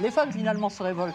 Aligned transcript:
Les 0.00 0.10
femmes 0.10 0.32
finalement 0.32 0.68
se 0.68 0.82
révoltent 0.82 1.14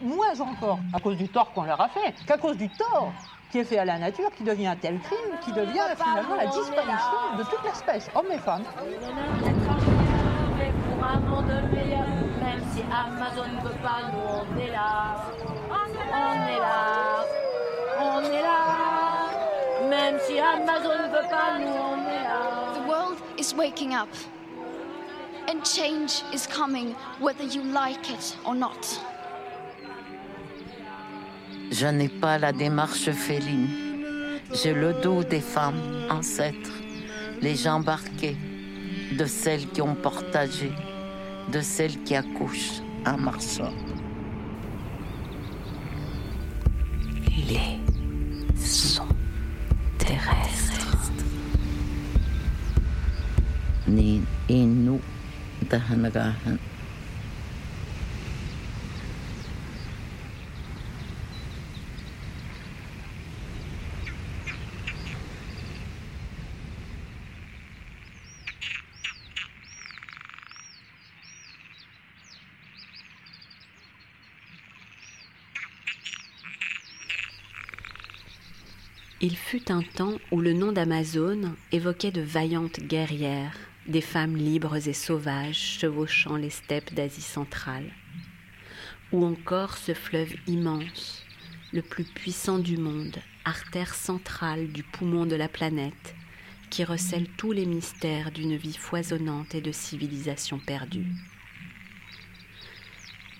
moins 0.00 0.38
encore 0.40 0.78
à 0.92 1.00
cause 1.00 1.16
du 1.16 1.28
tort 1.28 1.52
qu'on 1.52 1.64
leur 1.64 1.80
a 1.80 1.88
fait 1.88 2.14
qu'à 2.26 2.36
cause 2.36 2.56
du 2.56 2.68
tort 2.68 3.12
qui 3.50 3.58
est 3.58 3.64
fait 3.64 3.78
à 3.78 3.84
la 3.84 3.98
nature, 3.98 4.30
qui 4.36 4.42
devient 4.42 4.66
un 4.66 4.76
tel 4.76 4.98
crime, 5.00 5.38
qui 5.40 5.52
devient 5.52 5.86
finalement 5.96 6.34
la 6.34 6.46
disparition 6.46 7.36
de 7.38 7.44
toute 7.44 7.64
l'espèce, 7.64 8.10
hommes 8.14 8.32
et 8.32 8.38
femmes. 8.38 8.64
Pour 10.88 11.04
un 11.04 11.20
monde 11.20 11.70
meilleur, 11.72 12.06
même 12.42 12.62
si 12.72 12.82
Amazon 12.82 13.44
ne 13.56 13.60
veut 13.68 13.78
pas, 13.82 14.10
nous 14.12 14.18
on 14.18 14.58
est 14.58 14.70
là. 14.70 15.16
On 15.70 16.32
est 16.48 16.58
là. 16.58 17.24
On 18.00 18.20
est 18.22 18.42
là. 18.42 19.88
Même 19.88 20.18
si 20.20 20.38
Amazon 20.40 20.98
ne 21.02 21.08
veut 21.08 21.28
pas, 21.30 21.58
nous 21.60 21.66
on 21.66 21.98
est 22.08 22.24
là. 22.24 22.72
The 22.74 22.88
world 22.88 23.18
is 23.38 23.54
waking 23.54 23.94
up. 23.94 24.08
And 25.46 25.62
change 25.62 26.22
is 26.32 26.46
coming 26.46 26.94
whether 27.20 27.44
you 27.44 27.62
like 27.62 28.10
it 28.10 28.36
or 28.46 28.54
not. 28.54 28.98
Je 31.70 31.86
n'ai 31.86 32.08
pas 32.08 32.38
la 32.38 32.52
démarche 32.52 33.10
féline. 33.10 33.68
J'ai 34.54 34.72
le 34.72 34.94
dos 35.02 35.22
des 35.24 35.40
femmes 35.40 36.06
ancêtres, 36.10 36.72
les 37.42 37.56
jambes 37.56 37.88
arquées, 37.88 38.36
de 39.18 39.26
celles 39.26 39.68
qui 39.68 39.82
ont 39.82 39.94
partagé, 39.94 40.72
de 41.52 41.60
celles 41.60 42.02
qui 42.04 42.14
accouchent 42.14 42.80
en 43.04 43.18
marchant. 43.18 43.72
Les 47.48 47.80
sons 48.56 49.08
terrestres. 49.98 50.96
Ni 53.86 54.22
Il 79.20 79.36
fut 79.36 79.72
un 79.72 79.80
temps 79.80 80.18
où 80.30 80.40
le 80.40 80.52
nom 80.52 80.72
d'Amazone 80.72 81.54
évoquait 81.72 82.10
de 82.10 82.20
vaillantes 82.20 82.80
guerrières, 82.80 83.56
des 83.86 84.00
femmes 84.00 84.36
libres 84.36 84.88
et 84.88 84.92
sauvages 84.92 85.78
chevauchant 85.80 86.36
les 86.36 86.50
steppes 86.50 86.94
d'Asie 86.94 87.20
centrale. 87.20 87.90
Ou 89.12 89.24
encore 89.24 89.76
ce 89.76 89.94
fleuve 89.94 90.34
immense, 90.46 91.24
le 91.72 91.82
plus 91.82 92.04
puissant 92.04 92.58
du 92.58 92.76
monde, 92.76 93.16
artère 93.44 93.94
centrale 93.94 94.68
du 94.68 94.82
poumon 94.82 95.26
de 95.26 95.36
la 95.36 95.48
planète, 95.48 96.14
qui 96.70 96.84
recèle 96.84 97.28
tous 97.36 97.52
les 97.52 97.66
mystères 97.66 98.32
d'une 98.32 98.56
vie 98.56 98.76
foisonnante 98.76 99.54
et 99.54 99.60
de 99.60 99.70
civilisation 99.70 100.58
perdue. 100.58 101.06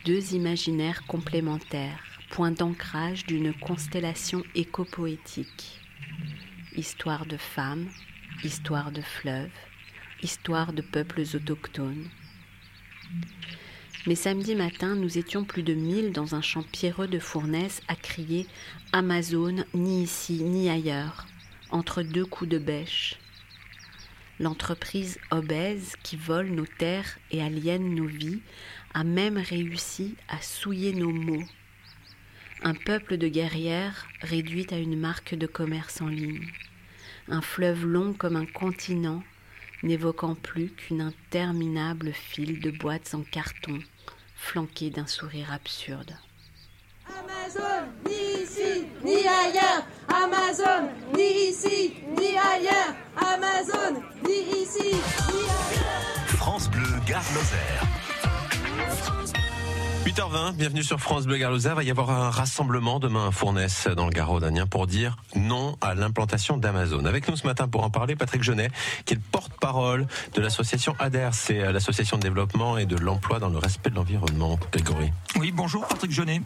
Deux 0.04 0.34
imaginaires 0.34 1.06
complémentaires 1.06 2.04
point 2.30 2.50
d'ancrage 2.50 3.24
d'une 3.26 3.54
constellation 3.54 4.42
éco-poétique. 4.54 5.80
Histoire 6.76 7.26
de 7.26 7.36
femmes, 7.36 7.88
histoire 8.42 8.90
de 8.92 9.00
fleuves, 9.00 9.50
histoire 10.22 10.72
de 10.72 10.82
peuples 10.82 11.22
autochtones. 11.34 12.08
Mais 14.06 14.14
samedi 14.14 14.54
matin, 14.54 14.94
nous 14.94 15.18
étions 15.18 15.44
plus 15.44 15.62
de 15.62 15.74
mille 15.74 16.12
dans 16.12 16.34
un 16.34 16.42
champ 16.42 16.62
pierreux 16.62 17.08
de 17.08 17.18
Fournaise 17.18 17.80
à 17.88 17.96
crier 17.96 18.46
Amazon, 18.92 19.64
ni 19.72 20.02
ici, 20.02 20.42
ni 20.42 20.68
ailleurs, 20.68 21.26
entre 21.70 22.02
deux 22.02 22.26
coups 22.26 22.50
de 22.50 22.58
bêche. 22.58 23.18
L'entreprise 24.40 25.18
obèse 25.30 25.94
qui 26.02 26.16
vole 26.16 26.48
nos 26.48 26.66
terres 26.66 27.18
et 27.30 27.42
aliène 27.42 27.94
nos 27.94 28.06
vies 28.06 28.42
a 28.92 29.04
même 29.04 29.38
réussi 29.38 30.16
à 30.28 30.40
souiller 30.40 30.92
nos 30.92 31.12
mots 31.12 31.44
un 32.64 32.74
peuple 32.74 33.18
de 33.18 33.28
guerrières 33.28 34.06
réduit 34.22 34.66
à 34.70 34.78
une 34.78 34.98
marque 34.98 35.34
de 35.34 35.46
commerce 35.46 36.00
en 36.00 36.08
ligne, 36.08 36.48
un 37.28 37.42
fleuve 37.42 37.84
long 37.84 38.14
comme 38.14 38.36
un 38.36 38.46
continent, 38.46 39.22
n'évoquant 39.84 40.34
plus 40.34 40.70
qu'une 40.70 41.02
interminable 41.02 42.12
file 42.12 42.60
de 42.60 42.70
boîtes 42.70 43.14
en 43.14 43.22
carton, 43.22 43.78
flanquée 44.34 44.90
d'un 44.90 45.06
sourire 45.06 45.52
absurde. 45.52 46.16
Amazon, 47.06 47.86
ni 48.06 48.42
ici, 48.42 48.86
ni 49.04 49.16
ailleurs. 49.28 49.86
Amazon, 50.08 50.88
ni 51.14 51.50
ici, 51.50 51.94
ni 52.18 52.36
ailleurs. 52.38 52.94
Amazon, 53.16 54.02
ni 54.26 54.62
ici, 54.62 54.96
ni 55.28 55.42
ailleurs. 55.44 56.26
France 56.28 56.70
Bleu, 56.70 56.88
Gare 57.06 57.24
Lozère. 57.34 57.84
8h20, 60.04 60.56
bienvenue 60.56 60.82
sur 60.82 61.00
France 61.00 61.24
Bleu 61.24 61.38
Garloser. 61.38 61.70
Il 61.70 61.74
va 61.76 61.82
y 61.82 61.90
avoir 61.90 62.10
un 62.10 62.28
rassemblement 62.28 63.00
demain 63.00 63.28
à 63.28 63.30
Fournaise 63.30 63.88
dans 63.96 64.04
le 64.04 64.10
Garo 64.10 64.38
d'Anien 64.38 64.66
pour 64.66 64.86
dire 64.86 65.16
non 65.34 65.78
à 65.80 65.94
l'implantation 65.94 66.58
d'Amazon. 66.58 67.06
Avec 67.06 67.26
nous 67.26 67.36
ce 67.36 67.46
matin 67.46 67.68
pour 67.68 67.84
en 67.84 67.88
parler, 67.88 68.14
Patrick 68.14 68.42
Genet, 68.42 68.68
qui 69.06 69.14
est 69.14 69.16
le 69.16 69.22
porte-parole 69.32 70.06
de 70.34 70.40
l'association 70.42 70.94
ADER, 70.98 71.30
c'est 71.32 71.72
l'association 71.72 72.18
de 72.18 72.22
développement 72.22 72.76
et 72.76 72.84
de 72.84 72.96
l'emploi 72.96 73.38
dans 73.38 73.48
le 73.48 73.56
respect 73.56 73.88
de 73.88 73.94
l'environnement. 73.94 74.58
Grégory. 74.72 75.10
Oui, 75.40 75.52
bonjour 75.52 75.86
Patrick 75.86 76.12
Genet. 76.12 76.42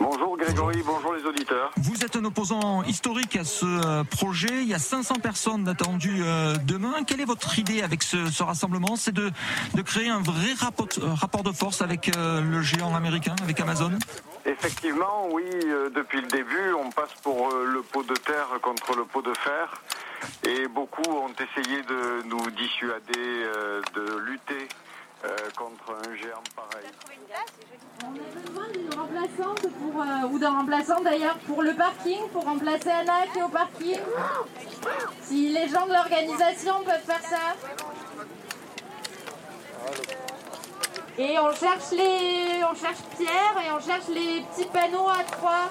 Bonjour 0.00 0.27
Grégory, 0.48 0.82
bonjour. 0.82 1.12
les 1.12 1.26
auditeurs. 1.26 1.70
Vous 1.76 2.02
êtes 2.06 2.16
un 2.16 2.24
opposant 2.24 2.82
historique 2.84 3.36
à 3.36 3.44
ce 3.44 3.66
euh, 3.66 4.02
projet. 4.02 4.62
Il 4.62 4.68
y 4.68 4.72
a 4.72 4.78
500 4.78 5.16
personnes 5.16 5.68
attendues 5.68 6.22
euh, 6.24 6.56
demain. 6.64 7.04
Quelle 7.06 7.20
est 7.20 7.26
votre 7.26 7.58
idée 7.58 7.82
avec 7.82 8.02
ce, 8.02 8.42
rassemblement? 8.42 8.96
C'est 8.96 9.12
de, 9.12 9.30
de 9.74 9.82
créer 9.82 10.08
un 10.08 10.22
vrai 10.22 10.54
rapport, 10.58 10.88
euh, 11.02 11.12
rapport 11.12 11.42
de 11.42 11.52
force 11.52 11.82
avec 11.82 12.10
le 12.16 12.62
géant 12.62 12.94
américain, 12.94 13.34
avec 13.42 13.60
Amazon? 13.60 13.92
Effectivement, 14.46 15.28
oui. 15.32 15.44
Depuis 15.94 16.22
le 16.22 16.28
début, 16.28 16.72
on 16.82 16.90
passe 16.92 17.12
pour 17.22 17.50
le 17.50 17.82
pot 17.82 18.02
de 18.02 18.14
terre 18.14 18.48
contre 18.62 18.96
le 18.96 19.04
pot 19.04 19.20
de 19.20 19.34
fer. 19.34 19.82
Et 20.44 20.66
beaucoup 20.66 21.10
ont 21.10 21.28
essayé 21.28 21.82
de 21.82 22.26
nous 22.26 22.50
dissuader 22.52 23.44
de 23.94 24.18
lutter 24.20 24.66
contre 25.56 25.92
un 26.08 26.16
géant 26.16 26.42
pareil. 26.56 26.86
On 28.04 28.14
a 28.14 28.40
besoin 28.40 28.68
d'une 28.72 28.88
pour, 29.42 30.02
euh, 30.02 30.28
ou 30.30 30.38
d'un 30.38 30.50
remplaçant 30.50 31.00
d'ailleurs 31.00 31.36
pour 31.46 31.62
le 31.62 31.74
parking, 31.74 32.28
pour 32.32 32.44
remplacer 32.44 32.90
Anna 32.90 33.26
qui 33.32 33.38
est 33.38 33.42
au 33.42 33.48
parking. 33.48 33.98
Si 35.22 35.48
les 35.50 35.68
gens 35.68 35.86
de 35.86 35.92
l'organisation 35.92 36.74
peuvent 36.84 37.04
faire 37.04 37.22
ça. 37.22 37.54
Et 41.18 41.36
on 41.38 41.52
cherche 41.52 41.90
les, 41.92 42.62
on 42.64 42.74
cherche 42.74 43.02
Pierre 43.16 43.54
et 43.66 43.72
on 43.72 43.80
cherche 43.80 44.08
les 44.08 44.42
petits 44.42 44.68
panneaux 44.68 45.08
à 45.08 45.24
trois. 45.24 45.70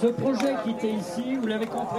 Ce 0.00 0.06
projet 0.06 0.54
qui 0.62 0.70
était 0.70 0.92
ici, 0.92 1.34
vous 1.34 1.48
l'avez 1.48 1.66
compris, 1.66 1.98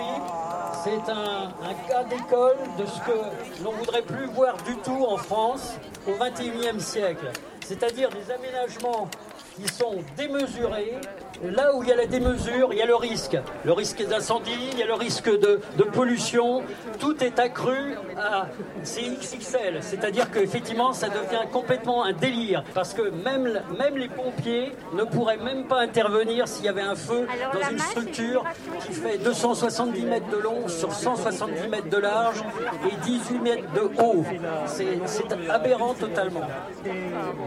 c'est 0.85 1.11
un, 1.11 1.51
cas 1.89 2.03
d'école 2.05 2.55
de 2.77 2.85
ce 2.85 2.99
que 3.01 3.63
l'on 3.63 3.71
voudrait 3.71 4.03
plus 4.03 4.25
voir 4.27 4.55
du 4.63 4.77
tout 4.77 5.05
en 5.05 5.17
France 5.17 5.73
au 6.07 6.11
XXIe 6.11 6.79
siècle. 6.79 7.29
C'est-à-dire 7.65 8.09
des 8.09 8.31
aménagements 8.31 9.09
qui 9.55 9.67
sont 9.67 9.97
démesurés 10.15 10.95
là 11.43 11.75
où 11.75 11.83
il 11.83 11.89
y 11.89 11.91
a 11.91 11.95
la 11.95 12.05
démesure, 12.05 12.69
il 12.71 12.77
y 12.77 12.81
a 12.81 12.85
le 12.85 12.95
risque. 12.95 13.37
Le 13.65 13.73
risque 13.73 14.05
d'incendie, 14.07 14.51
il 14.73 14.79
y 14.79 14.83
a 14.83 14.87
le 14.87 14.93
risque 14.93 15.29
de, 15.29 15.59
de 15.77 15.83
pollution. 15.83 16.63
Tout 16.99 17.23
est 17.23 17.39
accru 17.39 17.95
à 18.17 18.47
CXXL. 18.83 19.79
C'est-à-dire 19.81 20.31
qu'effectivement, 20.31 20.93
ça 20.93 21.07
devient 21.07 21.47
complètement 21.51 22.03
un 22.03 22.13
délire. 22.13 22.63
Parce 22.73 22.93
que 22.93 23.09
même, 23.09 23.61
même 23.77 23.97
les 23.97 24.09
pompiers 24.09 24.75
ne 24.93 25.03
pourraient 25.03 25.37
même 25.37 25.65
pas 25.65 25.79
intervenir 25.79 26.47
s'il 26.47 26.65
y 26.65 26.69
avait 26.69 26.81
un 26.81 26.95
feu 26.95 27.27
dans 27.53 27.69
une 27.69 27.79
structure 27.79 28.43
qui 28.85 28.93
fait 28.93 29.17
270 29.17 30.01
mètres 30.03 30.29
de 30.29 30.37
long 30.37 30.67
sur 30.67 30.91
170 30.93 31.67
mètres 31.69 31.89
de 31.89 31.97
large 31.97 32.43
et 32.85 32.95
18 33.05 33.39
mètres 33.39 33.73
de 33.73 33.81
haut. 34.01 34.23
C'est 34.65 35.49
aberrant 35.49 35.93
totalement. 35.93 36.41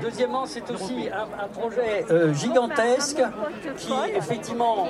Deuxièmement, 0.03 0.47
c'est 0.47 0.71
aussi 0.71 1.09
un, 1.13 1.45
un 1.45 1.49
projet 1.49 2.05
euh, 2.11 2.33
gigantesque 2.35 3.23
qui 3.87 4.17
effectivement 4.17 4.87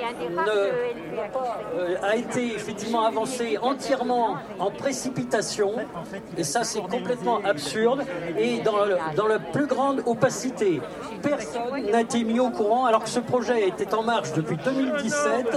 euh, 0.49 1.97
a 2.03 2.17
été 2.17 2.55
effectivement 2.55 3.05
avancé 3.05 3.59
entièrement 3.61 4.37
en 4.59 4.71
précipitation. 4.71 5.73
Et 6.37 6.45
ça, 6.45 6.65
c'est 6.65 6.83
complètement 6.83 7.41
absurde 7.45 8.05
et 8.39 8.61
dans, 8.61 8.77
dans 9.17 9.27
la 9.27 9.39
plus 9.39 9.67
grande 9.67 10.03
opacité. 10.07 10.81
Personne 11.23 11.91
n'a 11.91 12.01
été 12.01 12.25
mis 12.25 12.41
au 12.41 12.51
courant 12.51 12.87
alors 12.87 13.05
que 13.05 13.11
ce 13.11 13.21
projet 13.21 13.69
était 13.69 13.95
en 13.95 14.03
marche 14.03 14.33
depuis 14.33 14.57
2017. 14.57 15.57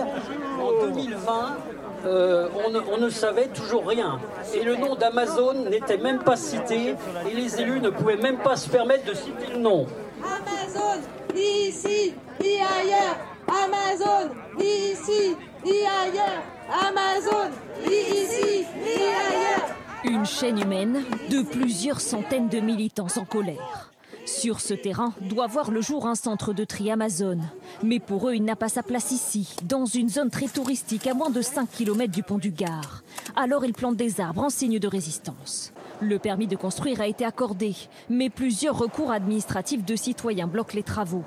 En 0.62 0.86
2020, 0.86 1.58
euh, 2.06 2.48
on, 2.92 2.98
ne, 2.98 3.10
savait 3.10 3.48
toujours 3.48 3.88
rien. 3.88 4.20
Et 4.54 4.64
le 4.64 4.76
nom 4.76 4.96
d'Amazon 4.96 5.54
n'était 5.70 5.98
même 5.98 6.20
pas 6.20 6.36
cité 6.36 6.96
et 7.30 7.34
les 7.34 7.60
élus 7.60 7.80
ne 7.80 7.90
pouvaient 7.90 8.18
même 8.18 8.38
pas 8.38 8.56
se 8.56 8.70
permettre 8.70 9.06
de 9.06 9.14
citer 9.14 9.48
le 9.54 9.60
nom. 9.60 9.88
Amazon, 10.26 11.02
ici, 11.36 12.14
ni 12.42 12.56
ailleurs. 12.60 13.18
Amazon, 13.48 14.34
ici, 14.60 15.36
ni 15.64 15.86
ailleurs. 15.86 16.44
Amazon, 16.70 17.52
ici, 17.86 18.66
ni 18.84 19.04
ailleurs. 19.04 19.76
Une 20.04 20.26
chaîne 20.26 20.60
humaine 20.60 21.04
de 21.30 21.42
plusieurs 21.42 22.02
centaines 22.02 22.50
de 22.50 22.60
militants 22.60 23.08
en 23.18 23.26
colère. 23.26 23.92
Sur 24.26 24.60
ce 24.60 24.74
terrain 24.74 25.14
doit 25.22 25.46
voir 25.46 25.70
le 25.70 25.82
jour 25.82 26.08
un 26.08 26.16
centre 26.16 26.52
de 26.52 26.64
tri 26.64 26.90
Amazon. 26.90 27.38
Mais 27.84 28.00
pour 28.00 28.28
eux, 28.28 28.36
il 28.36 28.44
n'a 28.44 28.56
pas 28.56 28.70
sa 28.70 28.82
place 28.82 29.12
ici, 29.12 29.56
dans 29.64 29.86
une 29.86 30.10
zone 30.10 30.32
très 30.32 30.48
touristique 30.48 31.06
à 31.06 31.14
moins 31.14 31.30
de 31.30 31.44
5 31.44 31.70
km 31.70 32.12
du 32.12 32.24
pont 32.24 32.40
du 32.40 32.50
Gard. 32.50 33.04
Alors 33.36 33.66
ils 33.66 33.74
plantent 33.74 33.98
des 33.98 34.20
arbres 34.20 34.44
en 34.44 34.50
signe 34.50 34.80
de 34.80 34.88
résistance. 34.88 35.72
Le 36.02 36.20
permis 36.20 36.48
de 36.48 36.56
construire 36.56 37.00
a 37.00 37.08
été 37.08 37.24
accordé, 37.24 37.74
mais 38.10 38.30
plusieurs 38.30 38.78
recours 38.78 39.12
administratifs 39.12 39.86
de 39.86 39.96
citoyens 39.96 40.48
bloquent 40.48 40.76
les 40.76 40.84
travaux. 40.84 41.24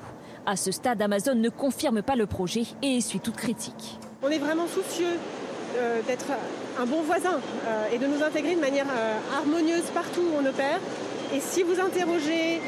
À 0.47 0.57
ce 0.57 0.73
stade, 0.73 1.01
Amazon 1.01 1.35
ne 1.35 1.49
confirme 1.49 2.03
pas 2.03 2.17
le 2.17 2.27
projet 2.27 2.65
et 2.83 2.97
essuie 2.97 3.21
toute 3.21 3.37
critique. 3.37 3.99
On 4.23 4.29
est 4.29 4.39
vraiment 4.39 4.67
soucieux 4.67 5.17
euh, 5.77 6.01
d'être 6.07 6.27
un 6.79 6.87
bon 6.87 7.03
voisin 7.03 7.41
euh, 7.67 7.89
et 7.93 7.99
de 7.99 8.07
nous 8.07 8.23
intégrer 8.23 8.55
de 8.55 8.61
manière 8.61 8.87
euh, 8.91 9.19
harmonieuse 9.37 9.85
partout 9.95 10.21
où 10.21 10.43
on 10.43 10.47
opère. 10.47 10.81
Et 11.35 11.41
si 11.41 11.63
vous 11.63 11.81
interrogez 11.81 12.61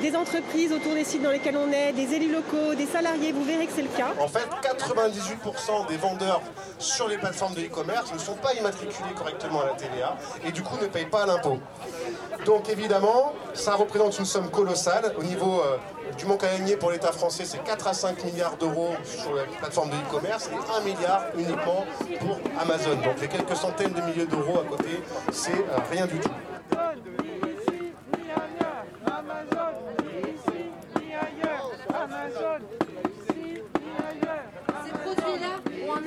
des 0.00 0.14
entreprises 0.16 0.72
autour 0.72 0.94
des 0.94 1.04
sites 1.04 1.22
dans 1.22 1.30
lesquels 1.30 1.56
on 1.56 1.72
est, 1.72 1.92
des 1.92 2.14
élus 2.14 2.32
locaux, 2.32 2.74
des 2.76 2.86
salariés, 2.86 3.32
vous 3.32 3.44
verrez 3.44 3.66
que 3.66 3.72
c'est 3.74 3.82
le 3.82 3.88
cas. 3.88 4.12
En 4.20 4.28
fait, 4.28 4.46
98% 4.62 5.88
des 5.88 5.96
vendeurs 5.96 6.42
sur 6.78 7.08
les 7.08 7.16
plateformes 7.18 7.54
de 7.54 7.62
e-commerce 7.62 8.12
ne 8.12 8.18
sont 8.18 8.34
pas 8.34 8.54
immatriculés 8.54 9.14
correctement 9.16 9.62
à 9.62 9.66
la 9.66 9.72
TVA 9.72 10.16
et 10.44 10.52
du 10.52 10.62
coup 10.62 10.76
ne 10.80 10.86
payent 10.86 11.06
pas 11.06 11.26
l'impôt. 11.26 11.58
Donc 12.44 12.68
évidemment, 12.68 13.32
ça 13.54 13.74
représente 13.74 14.18
une 14.18 14.24
somme 14.24 14.50
colossale 14.50 15.14
au 15.18 15.22
niveau 15.22 15.60
euh, 15.60 15.76
du 16.16 16.26
manque 16.26 16.44
à 16.44 16.48
gagner 16.48 16.76
pour 16.76 16.90
l'État 16.90 17.12
français, 17.12 17.44
c'est 17.44 17.62
4 17.62 17.88
à 17.88 17.94
5 17.94 18.24
milliards 18.24 18.56
d'euros 18.56 18.94
sur 19.04 19.34
les 19.34 19.42
plateformes 19.58 19.90
de 19.90 19.96
e-commerce 19.96 20.48
et 20.52 20.80
1 20.80 20.84
milliard 20.84 21.24
uniquement 21.36 21.84
pour 22.20 22.38
Amazon. 22.60 22.96
Donc 22.96 23.20
les 23.20 23.28
quelques 23.28 23.56
centaines 23.56 23.92
de 23.92 24.00
milliers 24.02 24.26
d'euros 24.26 24.60
à 24.60 24.64
côté, 24.64 25.02
c'est 25.32 25.52
euh, 25.52 25.78
rien 25.90 26.06
du 26.06 26.18
tout. 26.18 26.30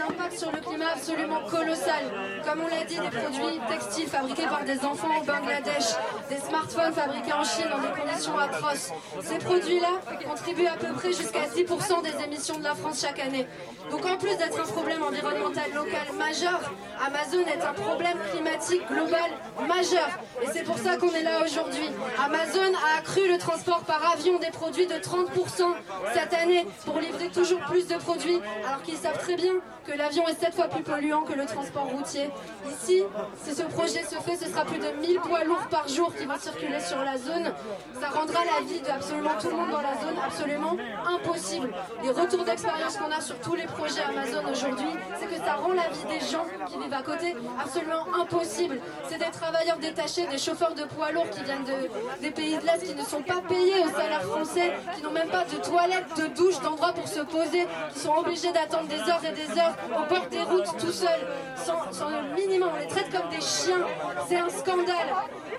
Impact 0.01 0.37
sur 0.37 0.51
le 0.51 0.59
climat 0.59 0.91
absolument 0.95 1.41
colossal. 1.49 2.03
Comme 2.45 2.61
on 2.61 2.67
l'a 2.67 2.83
dit, 2.85 2.99
des 2.99 3.09
produits 3.09 3.59
textiles 3.69 4.07
fabriqués 4.07 4.47
par 4.47 4.63
des 4.63 4.79
enfants 4.85 5.19
au 5.19 5.23
Bangladesh, 5.23 5.95
des 6.29 6.37
smartphones 6.37 6.93
fabriqués 6.93 7.33
en 7.33 7.43
Chine 7.43 7.65
dans 7.69 7.79
des 7.79 8.01
conditions 8.01 8.37
atroces. 8.37 8.91
Ces 9.21 9.37
produits-là 9.37 10.01
contribuent 10.27 10.67
à 10.67 10.77
peu 10.77 10.93
près 10.93 11.13
jusqu'à 11.13 11.45
10% 11.47 12.03
des 12.03 12.23
émissions 12.23 12.57
de 12.57 12.63
la 12.63 12.75
France 12.75 13.01
chaque 13.01 13.19
année. 13.19 13.47
Donc 13.89 14.05
en 14.05 14.17
plus 14.17 14.35
d'être 14.37 14.59
un 14.59 14.71
problème 14.71 15.01
environnemental 15.03 15.71
local 15.73 16.07
majeur, 16.17 16.73
Amazon 17.05 17.41
est 17.41 17.61
un 17.61 17.73
problème 17.73 18.17
climatique 18.31 18.81
global 18.87 19.31
majeur. 19.67 20.09
Et 20.41 20.47
c'est 20.53 20.63
pour 20.63 20.77
ça 20.77 20.97
qu'on 20.97 21.11
est 21.13 21.23
là 21.23 21.43
aujourd'hui. 21.43 21.89
Amazon 22.23 22.73
a 22.75 22.99
accru 22.99 23.27
le 23.27 23.37
transport 23.37 23.81
par 23.81 24.11
avion 24.13 24.37
des 24.39 24.51
produits 24.51 24.87
de 24.87 24.95
30% 24.95 25.73
cette 26.13 26.33
année 26.33 26.65
pour 26.85 26.99
livrer 26.99 27.29
toujours 27.29 27.59
plus 27.61 27.87
de 27.87 27.95
produits, 27.95 28.39
alors 28.67 28.81
qu'ils 28.83 28.97
savent 28.97 29.17
très 29.17 29.35
bien 29.35 29.53
l'avion 29.97 30.27
est 30.27 30.39
7 30.39 30.53
fois 30.53 30.67
plus 30.67 30.83
polluant 30.83 31.21
que 31.21 31.33
le 31.33 31.45
transport 31.45 31.85
routier. 31.85 32.29
Ici, 32.69 33.03
si 33.43 33.55
ce 33.55 33.63
projet 33.63 34.03
se 34.03 34.15
fait, 34.15 34.35
ce 34.35 34.49
sera 34.49 34.65
plus 34.65 34.79
de 34.79 34.89
1000 35.01 35.19
poids 35.19 35.43
lourds 35.43 35.67
par 35.69 35.87
jour 35.87 36.13
qui 36.15 36.25
vont 36.25 36.37
circuler 36.39 36.79
sur 36.79 37.03
la 37.03 37.17
zone. 37.17 37.53
Ça 37.99 38.09
rendra 38.09 38.39
la 38.45 38.65
vie 38.65 38.81
de 38.81 38.89
absolument 38.89 39.31
tout 39.39 39.49
le 39.49 39.55
monde 39.55 39.71
dans 39.71 39.81
la 39.81 39.93
zone 39.95 40.19
absolument 40.25 40.75
impossible. 41.05 41.69
Les 42.03 42.11
retours 42.11 42.43
d'expérience 42.43 42.97
qu'on 42.97 43.11
a 43.11 43.21
sur 43.21 43.39
tous 43.39 43.55
les 43.55 43.65
projets 43.65 44.01
Amazon 44.01 44.43
aujourd'hui, 44.49 44.89
c'est 45.19 45.27
que 45.27 45.43
ça 45.43 45.53
rend 45.55 45.73
la 45.73 45.89
vie 45.89 46.19
des 46.19 46.25
gens 46.25 46.45
qui 46.67 46.77
vivent 46.77 46.93
à 46.93 47.01
côté 47.01 47.35
absolument 47.61 48.05
impossible. 48.21 48.79
C'est 49.07 49.17
des 49.17 49.31
travailleurs 49.31 49.77
détachés, 49.77 50.27
des 50.27 50.37
chauffeurs 50.37 50.73
de 50.73 50.83
poids 50.83 51.11
lourds 51.11 51.29
qui 51.29 51.43
viennent 51.43 51.63
de, 51.63 52.21
des 52.21 52.31
pays 52.31 52.57
de 52.57 52.65
l'Est, 52.65 52.83
qui 52.83 52.95
ne 52.95 53.03
sont 53.03 53.21
pas 53.21 53.41
payés 53.47 53.83
au 53.85 53.89
salaire 53.89 54.23
français, 54.23 54.73
qui 54.95 55.03
n'ont 55.03 55.11
même 55.11 55.29
pas 55.29 55.45
de 55.45 55.57
toilettes, 55.57 56.17
de 56.17 56.27
douches, 56.35 56.59
d'endroits 56.61 56.93
pour 56.93 57.07
se 57.07 57.21
poser, 57.21 57.67
qui 57.93 57.99
sont 57.99 58.13
obligés 58.15 58.51
d'attendre 58.51 58.87
des 58.87 58.99
heures 58.99 59.23
et 59.23 59.31
des 59.31 59.59
heures 59.59 59.75
au 59.87 60.13
bord 60.13 60.27
des 60.29 60.41
routes 60.41 60.77
tout 60.79 60.91
seuls, 60.91 61.27
sans, 61.55 61.91
sans 61.91 62.09
le 62.09 62.35
minimum. 62.35 62.69
On 62.75 62.79
les 62.79 62.87
traite 62.87 63.09
comme 63.11 63.29
des 63.29 63.41
chiens. 63.41 63.85
C'est 64.27 64.37
un 64.37 64.49
scandale. 64.49 65.09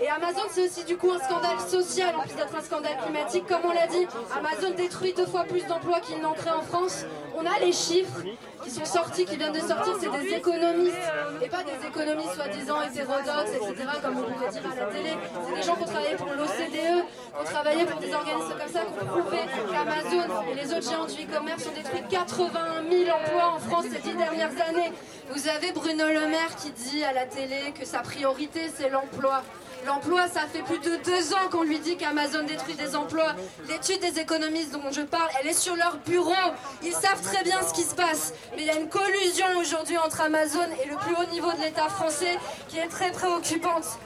Et 0.01 0.09
Amazon, 0.09 0.43
c'est 0.51 0.67
aussi 0.67 0.85
du 0.85 0.97
coup 0.97 1.11
un 1.11 1.19
scandale 1.19 1.61
social, 1.61 2.15
en 2.17 2.23
plus 2.23 2.35
d'être 2.35 2.55
un 2.57 2.63
scandale 2.63 2.97
climatique. 3.03 3.47
Comme 3.47 3.63
on 3.65 3.73
l'a 3.73 3.87
dit, 3.87 4.07
Amazon 4.37 4.75
détruit 4.75 5.13
deux 5.15 5.27
fois 5.27 5.45
plus 5.45 5.67
d'emplois 5.67 6.01
qu'il 6.01 6.21
n'en 6.21 6.33
crée 6.33 6.51
en 6.51 6.63
France. 6.63 7.05
On 7.37 7.47
a 7.47 7.59
les 7.61 7.73
chiffres 7.73 8.23
qui 8.63 8.71
sont 8.71 8.85
sortis, 8.85 9.25
qui 9.25 9.37
viennent 9.37 9.53
de 9.53 9.61
sortir, 9.61 9.95
c'est 10.01 10.11
des 10.11 10.35
économistes, 10.35 10.97
et 11.43 11.49
pas 11.49 11.63
des 11.63 11.87
économistes 11.87 12.35
soi-disant 12.35 12.83
hétérodoxes, 12.83 13.55
etc., 13.55 13.89
comme 14.03 14.19
on 14.19 14.23
pourrait 14.23 14.51
dire 14.51 14.63
à 14.71 14.75
la 14.75 14.87
télé. 14.87 15.11
C'est 15.47 15.55
des 15.55 15.63
gens 15.63 15.77
qui 15.77 15.83
ont 15.83 15.87
travaillé 15.87 16.17
pour 16.17 16.27
l'OCDE, 16.27 17.05
qui 17.05 17.41
ont 17.41 17.45
travaillé 17.45 17.85
pour 17.87 18.01
des 18.01 18.13
organismes 18.13 18.55
comme 18.59 18.73
ça, 18.73 18.81
qui 18.81 18.93
ont 18.93 19.73
qu'Amazon 19.73 20.51
et 20.51 20.55
les 20.55 20.73
autres 20.73 20.91
géants 20.91 21.07
du 21.07 21.23
e-commerce 21.23 21.67
ont 21.67 21.75
détruit 21.75 22.03
80 22.11 22.61
000 22.91 23.17
emplois 23.17 23.55
en 23.55 23.59
France 23.59 23.85
ces 23.91 24.01
dix 24.01 24.17
dernières 24.17 24.53
années. 24.69 24.93
Vous 25.33 25.49
avez 25.49 25.73
Bruno 25.73 26.07
Le 26.09 26.27
Maire 26.27 26.57
qui 26.57 26.71
dit 26.73 27.05
à 27.05 27.13
la 27.13 27.25
télé 27.27 27.73
que 27.79 27.87
sa 27.87 28.01
priorité, 28.01 28.71
c'est 28.75 28.89
l'emploi. 28.89 29.43
L'emploi, 29.87 30.29
ça 30.29 30.43
fait 30.53 30.63
plus 30.63 30.79
de 30.79 30.97
deux 31.05 31.33
ans 31.33 31.49
qu'on 31.51 31.63
lui 31.63 31.79
dit 31.79 31.97
qu'Amazon 31.97 32.45
détruit 32.45 32.75
des 32.75 32.95
emplois. 32.95 33.35
L'étude 33.69 34.01
des 34.01 34.21
économistes 34.21 34.73
dont 34.73 34.91
je 34.91 35.03
parle, 35.03 35.29
elle 35.41 35.49
est 35.49 35.59
sur 35.59 35.75
leur 35.77 35.97
bureau. 36.07 36.35
Ils 36.83 36.93
savent 36.93 37.23
très 37.23 37.43
bien 37.45 37.61
ce 37.67 37.73
qui 37.73 37.83
se 37.83 37.95
passe. 37.95 38.35
Mais 38.57 38.63
il 38.63 38.67
y 38.67 38.71
a 38.71 38.79
une 38.79 38.89
collusion 38.89 39.47
aujourd'hui 39.59 39.97
entre 39.99 40.21
Amazon 40.21 40.67
et 40.83 40.89
le 40.89 40.97
plus 40.97 41.15
haut 41.15 41.31
niveau 41.31 41.53
de 41.53 41.63
l'État 41.63 41.89
français 41.89 42.39
qui 42.69 42.79
est 42.79 42.89
très 42.89 43.11
préoccupante. 43.11 43.99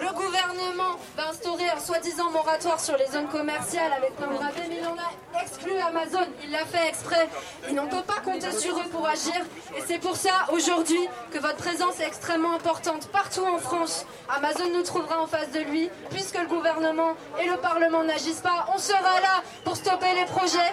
Le 0.00 0.08
gouvernement 0.12 0.96
va 1.16 1.28
instaurer 1.28 1.68
un 1.68 1.78
soi-disant 1.78 2.30
moratoire 2.30 2.80
sur 2.80 2.96
les 2.96 3.06
zones 3.06 3.28
commerciales 3.28 3.92
avec 3.92 4.16
plein 4.16 4.28
de 4.28 4.36
rabais, 4.36 4.66
mais 4.68 4.78
il 4.80 4.86
en 4.86 4.96
a 4.96 5.42
exclu 5.42 5.72
Amazon. 5.78 6.26
Il 6.42 6.50
l'a 6.50 6.64
fait 6.64 6.88
exprès. 6.88 7.28
Et 7.68 7.78
on 7.78 7.84
ne 7.84 7.90
peut 7.90 8.02
pas 8.02 8.20
compter 8.24 8.52
sur 8.52 8.76
eux 8.78 8.88
pour 8.90 9.06
agir. 9.06 9.34
Et 9.76 9.82
c'est 9.86 9.98
pour 9.98 10.16
ça, 10.16 10.46
aujourd'hui, 10.52 11.08
que 11.30 11.38
votre 11.38 11.56
présence 11.56 12.00
est 12.00 12.06
extrêmement 12.06 12.54
importante 12.54 13.08
partout 13.08 13.44
en 13.44 13.58
France. 13.58 14.06
Amazon 14.28 14.70
nous 14.72 14.82
trouvera 14.82 15.20
en 15.20 15.26
face 15.26 15.50
de 15.50 15.60
lui, 15.60 15.90
puisque 16.10 16.38
le 16.38 16.46
gouvernement 16.46 17.14
et 17.40 17.46
le 17.46 17.56
Parlement 17.56 18.02
n'agissent 18.02 18.40
pas. 18.40 18.66
On 18.74 18.78
sera 18.78 19.20
là 19.20 19.42
pour 19.64 19.76
stopper 19.76 20.14
les 20.14 20.26
projets. 20.26 20.72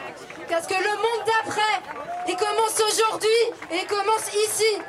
Parce 0.49 0.65
que 0.65 0.75
le 0.75 0.95
monde 0.95 1.25
d'après, 1.25 1.93
il 2.27 2.35
commence 2.35 2.81
aujourd'hui 2.87 3.29
et 3.71 3.81
il 3.81 3.87
commence 3.87 4.33
ici. 4.47 4.81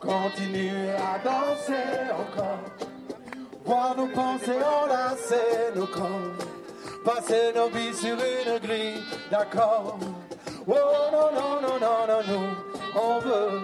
Continuer 0.00 0.90
à 0.90 1.18
danser 1.18 2.10
encore, 2.12 2.58
voir 3.64 3.96
nos 3.96 4.08
pensées 4.08 4.52
enlacer 4.52 5.72
nos 5.74 5.86
corps, 5.86 6.36
passer 7.04 7.52
nos 7.54 7.68
vies 7.68 7.94
sur 7.94 8.14
une 8.14 8.58
grille 8.58 9.00
d'accord. 9.30 9.98
Oh 10.68 10.74
non, 11.12 11.30
non, 11.32 11.60
non, 11.62 11.80
non, 11.80 12.06
non, 12.08 12.22
nous, 12.28 13.00
on 13.00 13.18
veut 13.20 13.60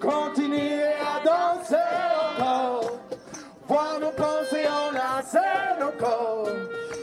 continuer 0.00 0.84
à 0.84 1.24
danser 1.24 1.76
encore, 2.36 2.98
voir 3.66 4.00
nos 4.00 4.10
pensées 4.10 4.66
enlacer 4.66 5.78
nos 5.80 5.92
corps, 5.92 6.48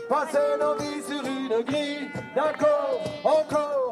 passer 0.09 0.57
nos 0.59 0.75
vies 0.75 1.03
sur 1.07 1.25
une 1.25 1.63
grille 1.63 2.09
d'accord. 2.35 3.84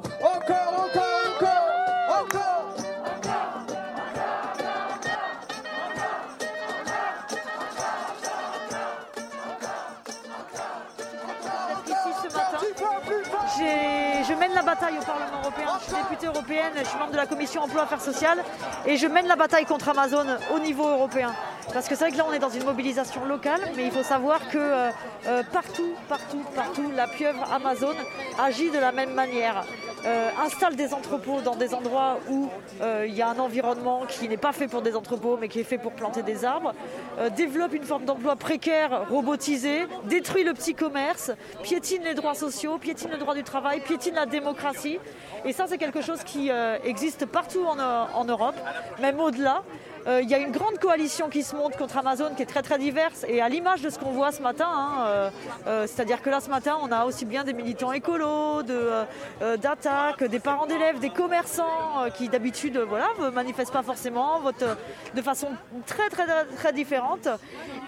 Bataille 14.73 14.97
au 14.97 15.05
Parlement 15.05 15.39
européen. 15.43 15.67
Je 15.79 15.93
suis 15.93 16.03
députée 16.03 16.25
européenne, 16.25 16.73
je 16.79 16.83
suis 16.83 16.97
membre 16.97 17.11
de 17.11 17.17
la 17.17 17.27
commission 17.27 17.61
emploi 17.61 17.83
affaires 17.83 18.01
sociales 18.01 18.43
et 18.87 18.97
je 18.97 19.05
mène 19.05 19.27
la 19.27 19.35
bataille 19.35 19.65
contre 19.65 19.89
Amazon 19.89 20.25
au 20.53 20.57
niveau 20.57 20.87
européen. 20.87 21.31
Parce 21.71 21.87
que 21.87 21.95
c'est 21.95 22.05
vrai 22.05 22.11
que 22.11 22.17
là, 22.17 22.25
on 22.27 22.33
est 22.33 22.39
dans 22.39 22.49
une 22.49 22.65
mobilisation 22.65 23.23
locale, 23.25 23.61
mais 23.75 23.85
il 23.85 23.91
faut 23.91 24.01
savoir 24.01 24.39
que 24.49 24.57
euh, 24.57 24.89
euh, 25.27 25.43
partout, 25.51 25.93
partout, 26.09 26.43
partout, 26.55 26.91
la 26.95 27.07
pieuvre 27.07 27.43
Amazon 27.53 27.93
agit 28.39 28.71
de 28.71 28.79
la 28.79 28.91
même 28.91 29.13
manière. 29.13 29.63
Euh, 30.05 30.29
installe 30.43 30.75
des 30.75 30.93
entrepôts 30.93 31.39
dans 31.39 31.55
des 31.55 31.73
endroits 31.73 32.19
où 32.29 32.49
euh, 32.81 33.05
il 33.07 33.13
y 33.13 33.21
a 33.21 33.29
un 33.29 33.39
environnement 33.39 34.05
qui 34.05 34.27
n'est 34.27 34.35
pas 34.35 34.51
fait 34.51 34.67
pour 34.67 34.81
des 34.81 34.97
entrepôts, 34.97 35.37
mais 35.39 35.47
qui 35.47 35.61
est 35.61 35.63
fait 35.63 35.77
pour 35.77 35.93
planter 35.93 36.23
des 36.23 36.43
arbres, 36.43 36.73
euh, 37.19 37.29
développe 37.29 37.73
une 37.73 37.85
forme 37.85 38.03
d'emploi 38.03 38.35
précaire, 38.35 39.07
robotisé, 39.09 39.87
détruit 40.03 40.43
le 40.43 40.53
petit 40.53 40.73
commerce, 40.73 41.31
piétine 41.61 42.03
les 42.03 42.15
droits 42.15 42.33
sociaux, 42.33 42.77
piétine 42.79 43.11
le 43.11 43.17
droit 43.17 43.33
du 43.33 43.43
travail, 43.43 43.79
piétine 43.79 44.15
la 44.15 44.25
démocratie. 44.25 44.99
Et 45.45 45.53
ça, 45.53 45.67
c'est 45.67 45.77
quelque 45.77 46.01
chose 46.01 46.23
qui 46.25 46.49
existe 46.83 47.25
partout 47.25 47.65
en 47.65 48.25
Europe, 48.25 48.55
même 49.01 49.19
au-delà. 49.19 49.63
Euh, 50.07 50.21
Il 50.21 50.29
y 50.29 50.33
a 50.33 50.37
une 50.37 50.51
grande 50.51 50.79
coalition 50.79 51.29
qui 51.29 51.43
se 51.43 51.55
monte 51.55 51.77
contre 51.77 51.97
Amazon 51.97 52.31
qui 52.35 52.43
est 52.43 52.45
très 52.47 52.61
très 52.61 52.77
diverse 52.77 53.25
et 53.27 53.41
à 53.41 53.47
l'image 53.49 53.81
de 53.81 53.89
ce 53.89 53.97
qu'on 53.97 54.11
voit 54.11 54.31
ce 54.31 54.41
matin, 54.41 54.67
hein, 54.69 55.05
euh, 55.07 55.29
euh, 55.67 55.87
c'est-à-dire 55.87 56.21
que 56.21 56.29
là 56.29 56.39
ce 56.41 56.49
matin 56.49 56.77
on 56.81 56.91
a 56.91 57.05
aussi 57.05 57.25
bien 57.25 57.43
des 57.43 57.53
militants 57.53 57.91
écolos, 57.93 58.63
euh, 58.69 59.05
euh, 59.41 59.57
d'attaques, 59.57 60.23
des 60.23 60.39
parents 60.39 60.65
d'élèves, 60.65 60.99
des 60.99 61.09
commerçants 61.09 62.03
euh, 62.03 62.09
qui 62.09 62.27
d'habitude 62.27 62.77
euh, 62.77 62.85
voilà, 62.85 63.07
ne 63.19 63.29
manifestent 63.29 63.71
pas 63.71 63.83
forcément, 63.83 64.39
votent 64.39 64.63
euh, 64.63 64.75
de 65.15 65.21
façon 65.21 65.47
très 65.85 66.09
très, 66.09 66.25
très 66.57 66.73
différente 66.73 67.27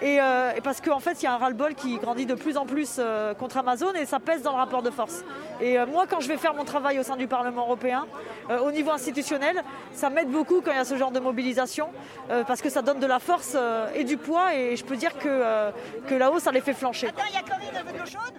et, 0.02 0.20
euh, 0.20 0.52
et 0.56 0.60
parce 0.60 0.80
qu'en 0.80 1.00
fait 1.00 1.22
il 1.22 1.24
y 1.24 1.26
a 1.26 1.32
un 1.32 1.38
ras-le-bol 1.38 1.74
qui 1.74 1.96
grandit 1.98 2.26
de 2.26 2.34
plus 2.34 2.56
en 2.56 2.66
plus 2.66 2.96
euh, 2.98 3.34
contre 3.34 3.56
Amazon 3.58 3.92
et 3.94 4.06
ça 4.06 4.20
pèse 4.20 4.42
dans 4.42 4.52
le 4.52 4.58
rapport 4.58 4.82
de 4.82 4.90
force. 4.90 5.24
Et 5.60 5.78
euh, 5.78 5.86
moi 5.86 6.06
quand 6.06 6.20
je 6.20 6.28
vais 6.28 6.36
faire 6.36 6.54
mon 6.54 6.64
travail 6.64 6.98
au 6.98 7.02
sein 7.02 7.16
du 7.16 7.26
Parlement 7.26 7.62
européen, 7.62 8.06
euh, 8.50 8.58
au 8.60 8.70
niveau 8.70 8.90
institutionnel, 8.90 9.62
ça 9.92 10.10
m'aide 10.10 10.30
beaucoup 10.30 10.60
quand 10.60 10.72
il 10.72 10.76
y 10.76 10.80
a 10.80 10.84
ce 10.84 10.96
genre 10.96 11.10
de 11.12 11.20
mobilisation 11.20 11.88
euh, 12.30 12.44
parce 12.44 12.62
que 12.62 12.70
ça 12.70 12.82
donne 12.82 13.00
de 13.00 13.06
la 13.06 13.18
force 13.18 13.54
euh, 13.54 13.88
et 13.94 14.04
du 14.04 14.16
poids 14.16 14.54
et 14.54 14.76
je 14.76 14.84
peux 14.84 14.96
dire 14.96 15.16
que, 15.18 15.28
euh, 15.28 15.70
que 16.06 16.14
là-haut 16.14 16.38
ça 16.38 16.52
les 16.52 16.60
fait 16.60 16.74
flancher. 16.74 17.08
Attends, 17.08 17.22
il 17.28 17.34
y 17.34 17.38
a 17.38 17.42
Corinne, 17.42 17.74
elle 17.74 17.84
veut 17.84 17.92
de 17.92 17.98
l'eau 17.98 18.06
chaude? 18.06 18.34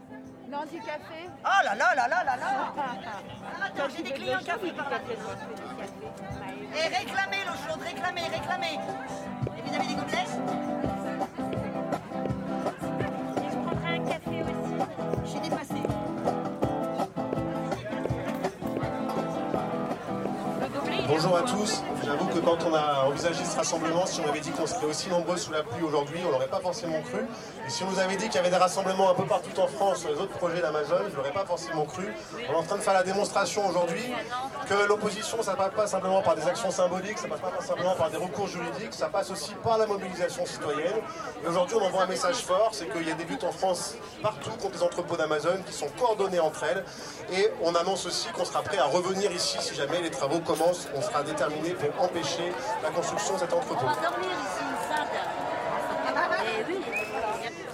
Non, 0.50 0.60
du 0.72 0.80
café. 0.80 1.28
Oh 1.44 1.64
là 1.66 1.76
là 1.76 1.94
là 1.94 2.08
là 2.08 2.24
là 2.24 2.38
là 2.38 2.74
Attends, 3.66 3.94
j'ai 3.96 4.04
des 4.04 4.12
clients 4.12 4.40
café 4.40 4.72
par 4.72 4.90
là. 4.90 4.98
Et 6.74 6.88
réclamez 6.88 7.44
l'eau 7.46 7.58
chaude, 7.68 7.82
réclamez, 7.84 8.22
réclamez. 8.22 8.80
Et 9.58 9.62
vous 9.66 9.76
avez 9.76 9.88
des 9.88 9.96
gobelets? 9.96 10.87
Bonjour 21.18 21.36
à 21.36 21.42
tous. 21.42 21.82
J'avoue 22.06 22.28
que 22.28 22.38
quand 22.38 22.58
on 22.70 22.76
a 22.76 23.06
envisagé 23.08 23.44
ce 23.44 23.58
rassemblement, 23.58 24.06
si 24.06 24.22
on 24.22 24.30
avait 24.30 24.40
dit 24.40 24.52
qu'on 24.52 24.68
serait 24.68 24.86
aussi 24.86 25.10
nombreux 25.10 25.36
sous 25.36 25.52
la 25.52 25.64
pluie 25.64 25.84
aujourd'hui, 25.84 26.20
on 26.28 26.30
l'aurait 26.30 26.48
pas 26.48 26.60
forcément 26.60 27.02
cru. 27.02 27.22
Et 27.66 27.70
si 27.72 27.82
on 27.82 27.90
nous 27.90 27.98
avait 27.98 28.18
dit 28.18 28.26
qu'il 28.26 28.36
y 28.36 28.38
avait 28.38 28.52
des 28.52 28.58
rassemblements 28.58 29.10
un 29.10 29.16
peu 29.16 29.26
partout 29.26 29.60
en 29.60 29.66
France 29.66 30.02
sur 30.02 30.10
les 30.12 30.18
autres 30.18 30.38
projets 30.38 30.62
d'Amazon, 30.62 31.10
je 31.10 31.16
l'aurais 31.16 31.34
pas 31.34 31.44
forcément 31.44 31.86
cru. 31.86 32.04
On 32.48 32.54
est 32.54 32.56
en 32.56 32.62
train 32.62 32.78
de 32.78 32.82
faire 32.82 32.94
la 32.94 33.02
démonstration 33.02 33.68
aujourd'hui 33.68 34.14
que 34.68 34.88
l'opposition, 34.88 35.42
ça 35.42 35.56
passe 35.56 35.74
pas 35.74 35.88
simplement 35.88 36.22
par 36.22 36.36
des 36.36 36.46
actions 36.46 36.72
symboliques, 36.72 37.18
ça 37.18 37.28
passe 37.28 37.40
pas 37.40 37.62
simplement 37.62 37.96
par 37.96 38.10
des 38.10 38.18
recours 38.18 38.48
juridiques, 38.48 38.94
ça 38.94 39.08
passe 39.08 39.32
aussi 39.32 39.54
par 39.64 39.78
la 39.78 39.86
mobilisation 39.86 40.46
citoyenne. 40.46 40.98
Et 41.44 41.48
aujourd'hui, 41.48 41.78
on 41.80 41.86
envoie 41.86 42.04
un 42.04 42.08
message 42.08 42.38
fort, 42.38 42.70
c'est 42.74 42.88
qu'il 42.92 43.08
y 43.08 43.12
a 43.12 43.16
des 43.16 43.24
luttes 43.24 43.44
en 43.44 43.52
France 43.52 43.96
partout 44.22 44.52
contre 44.62 44.76
les 44.76 44.84
entrepôts 44.84 45.16
d'Amazon 45.16 45.60
qui 45.66 45.74
sont 45.74 45.90
coordonnées 45.98 46.40
entre 46.40 46.64
elles. 46.64 46.84
Et 47.32 47.50
on 47.64 47.76
annonce 47.76 48.06
aussi 48.06 48.28
qu'on 48.30 48.46
sera 48.46 48.62
prêt 48.62 48.78
à 48.78 48.86
revenir 48.86 49.32
ici 49.32 49.58
si 49.62 49.76
jamais 49.76 50.02
les 50.02 50.12
travaux 50.12 50.40
commencent. 50.40 50.88
On 50.96 51.02
sera 51.02 51.24
déterminé 51.24 51.72
pour 51.72 52.04
empêcher 52.04 52.52
la 52.84 52.90
construction 52.90 53.36
de 53.36 53.40
cet 53.40 53.54
entrepôt. 53.54 53.86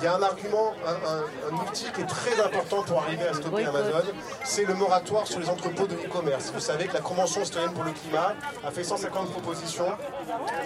Il 0.03 0.07
y 0.07 0.09
a 0.09 0.15
un 0.15 0.21
argument, 0.21 0.73
un, 0.85 0.91
un- 0.91 1.55
un 1.55 1.61
outil 1.65 1.85
qui 1.95 2.01
est 2.01 2.05
très 2.05 2.37
important 2.41 2.83
pour 2.83 3.03
arriver 3.03 3.25
à 3.25 3.33
stopper 3.33 3.63
Amazon, 3.63 4.03
c'est 4.43 4.65
le 4.65 4.73
moratoire 4.73 5.25
sur 5.25 5.39
les 5.39 5.47
entrepôts 5.47 5.87
de 5.87 5.95
e-commerce. 5.95 6.51
Vous 6.53 6.59
savez 6.59 6.87
que 6.87 6.93
la 6.93 6.99
Convention 6.99 7.45
citoyenne 7.45 7.71
pour 7.71 7.85
le 7.85 7.91
climat 7.91 8.33
a 8.67 8.71
fait 8.71 8.83
150 8.83 9.31
propositions, 9.31 9.87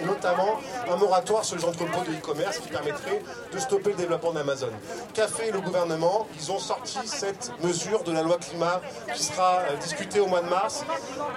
et 0.01 0.06
notamment 0.06 0.56
un 0.91 0.96
moratoire 0.96 1.46
sur 1.46 1.56
les 1.56 1.65
entrepôts 1.65 2.01
de 2.08 2.13
e-commerce 2.17 2.58
qui 2.58 2.70
permettrait 2.70 3.22
de 3.53 3.60
stopper 3.60 3.91
le 3.91 3.96
développement 3.98 4.32
d'Amazon. 4.32 4.72
Qu'a 5.13 5.27
fait 5.27 5.51
le 5.51 5.62
gouvernement? 5.62 6.25
Ils 6.39 6.51
ont 6.51 6.58
sorti 6.58 6.98
cette 7.06 7.51
mesure 7.63 8.01
de 8.01 8.12
la 8.13 8.24
loi 8.24 8.38
climat 8.38 8.82
qui 9.13 9.22
sera 9.24 9.60
euh, 9.70 9.75
discutée 9.75 10.20
au 10.20 10.25
mois 10.25 10.41
de 10.41 10.50
mars. 10.50 10.84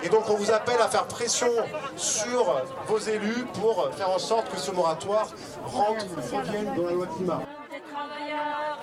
Et 0.03 0.09
donc 0.09 0.23
on 0.31 0.37
vous 0.37 0.51
appelle 0.51 0.81
à 0.81 0.89
faire 0.89 1.05
pression 1.05 1.51
sur 1.99 2.63
vos 2.87 2.99
élus 2.99 3.45
pour 3.61 3.91
faire 3.95 4.09
en 4.09 4.19
sorte 4.19 4.49
que 4.49 4.57
ce 4.59 4.71
moratoire 4.71 5.29
rentre, 5.67 6.07
revienne 6.33 6.75
dans 6.75 6.87
la 6.87 6.93
loi 6.93 7.07
climat. 7.15 7.41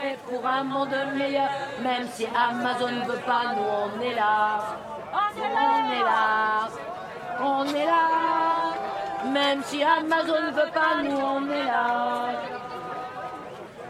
Et 0.03 0.15
pour 0.29 0.45
un 0.45 0.63
monde 0.63 0.95
meilleur, 1.15 1.49
même 1.81 2.07
si 2.13 2.27
Amazon 2.27 2.91
ne 2.91 3.05
veut 3.05 3.21
pas, 3.25 3.53
nous 3.55 3.63
on 3.63 3.99
est 4.01 4.13
là. 4.13 4.59
On 5.11 5.41
est 5.41 6.03
là. 6.03 6.67
On 7.41 7.65
est 7.65 7.85
là. 7.85 8.07
Même 9.33 9.63
si 9.63 9.83
Amazon 9.83 10.41
ne 10.45 10.51
veut 10.51 10.71
pas, 10.71 11.01
nous 11.03 11.17
on 11.17 11.49
est 11.49 11.63
là. 11.63 12.29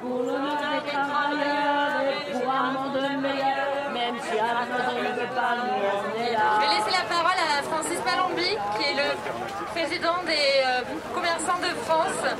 Pour 0.01 0.19
le 0.23 0.37
monde 0.37 0.63
des 0.71 0.89
travailleurs 0.89 2.01
et 2.07 2.31
pour 2.31 2.51
un 2.51 2.71
monde 2.71 3.01
meilleur, 3.21 3.91
même 3.93 4.15
si 4.21 4.39
Amazon 4.39 4.97
ne 5.03 5.11
veut 5.19 5.33
pas, 5.35 5.55
nous 5.57 5.73
on 5.91 6.23
est 6.23 6.31
là. 6.31 6.39
Je 6.55 6.61
vais 6.61 6.71
laisser 6.75 6.91
la 6.91 7.05
parole 7.13 7.37
à 7.37 7.63
Francis 7.63 7.99
Palombi, 7.99 8.45
qui 8.77 8.83
est 8.83 8.95
le 8.95 9.73
président 9.73 10.23
des 10.25 10.63
euh, 10.65 10.81
commerçants 11.13 11.59
de 11.59 11.73
France. 11.85 12.35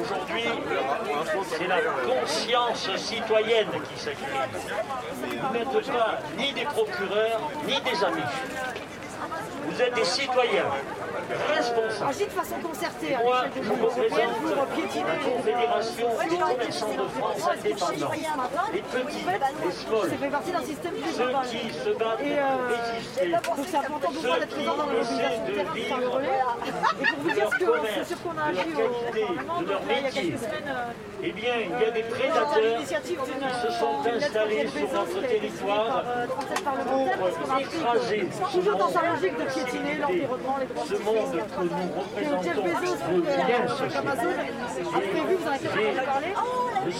Aujourd'hui, 0.00 0.44
c'est 1.50 1.66
la 1.66 1.80
conscience 1.80 2.96
citoyenne 2.96 3.68
qui 3.88 4.00
s'exprime. 4.00 4.30
Vous 5.22 5.52
n'êtes 5.54 5.86
pas 5.86 6.18
ni 6.36 6.52
des 6.52 6.64
procureurs, 6.64 7.40
ni 7.66 7.80
des 7.80 8.04
amis. 8.04 8.22
Vous 9.66 9.82
êtes 9.82 9.94
des 9.94 10.04
citoyens 10.04 10.66
responsables. 11.34 12.10
Agit 12.10 12.24
de 12.24 12.30
façon 12.30 12.56
concertée. 12.62 13.14
à 13.14 13.22
Moi, 13.22 13.42
l'échelle 13.44 13.62
de 13.64 13.68
l'Union 13.68 13.86
européenne 13.86 14.30
pour 14.54 14.66
piétiner 14.66 15.04
les- 15.18 15.42
des 15.42 16.38
commerçants 16.38 16.94
de 16.94 17.08
France 17.18 17.42
indépendants. 17.52 18.12
Les 18.72 18.82
petits, 18.82 19.24
les 19.64 19.72
small, 19.72 20.10
Ça 20.10 20.16
fait 20.16 20.28
partie 20.30 20.52
d'un 20.52 20.62
système 20.62 20.92
plus 20.94 21.12
ceux 21.12 21.24
global. 21.24 21.46
qui 21.48 21.70
se 21.72 21.90
battent 21.90 22.18
pour 22.18 22.26
euh, 22.28 22.68
résister, 22.68 23.28
Donc 23.28 23.66
c'est 23.68 23.76
important 23.76 24.12
pour 24.12 24.22
moi 24.22 24.36
ceux 24.38 24.46
qui 24.46 24.54
présent 24.54 24.76
dans 24.76 24.86
la 24.86 25.00
essaient 25.00 25.38
de 25.38 25.52
vivre 25.74 26.12
relais. 26.14 26.40
Et 26.68 27.06
pour 27.06 27.18
vous 27.22 27.30
de 27.30 27.34
dire 27.34 27.48
ce 27.50 27.56
que 27.58 27.64
commerce, 27.64 27.94
c'est 27.98 28.08
sûr 28.08 28.22
qu'on 28.22 28.36
a 28.38 28.44
de 28.52 28.58
agi 28.58 28.58
au 28.60 28.88
qualité, 28.88 29.20
Parlement, 29.24 29.60
de 29.62 29.66
leur 29.68 29.80
donc, 29.80 29.88
là, 29.88 29.94
il 29.94 29.96
y 29.96 29.98
a 29.98 30.02
métier. 30.02 30.22
quelques 30.22 30.38
semaines, 30.38 30.68
euh, 30.68 31.22
Eh 31.22 31.32
bien, 31.32 31.54
il 31.64 31.70
y 31.70 31.84
a 31.84 31.90
des 31.90 32.02
à 32.02 32.10
prédateurs 32.14 32.78
qui 32.78 32.86
se 32.86 33.70
sont 33.78 33.94
installés 34.04 34.64
de 34.64 34.68
sur 34.68 34.92
notre 34.92 35.20
territoire 35.28 35.86
par, 35.86 36.04
euh, 36.06 36.26
37 36.26 36.64
parlementaires, 36.64 37.18
parce 37.18 37.36
qu'on 37.38 37.50
a 37.50 37.60
pour 37.60 37.60
écraser 37.60 38.28
ce 38.30 38.56
toujours 38.56 38.76
dans 38.76 38.88
sa 38.88 39.02
logique 39.08 39.36
de 39.38 39.38
de 39.38 39.44
piétiner 39.50 39.94
l'environnement, 39.98 40.56
les 40.60 40.66
droits 40.66 40.84
ce 40.88 40.94
monde 41.02 41.32
que 41.32 41.62
nous 41.62 41.88
que 42.14 42.44
Jeff 42.44 42.56
représentons, 42.56 42.62
Bezos, 42.62 43.00
euh. 43.08 43.98
Amazon, 43.98 44.34
a 44.38 45.00
prévu, 45.00 45.34
vous 45.38 45.48
en 45.48 45.52
avez 45.52 46.00
parlé, 46.04 46.28
euh, 46.86 46.90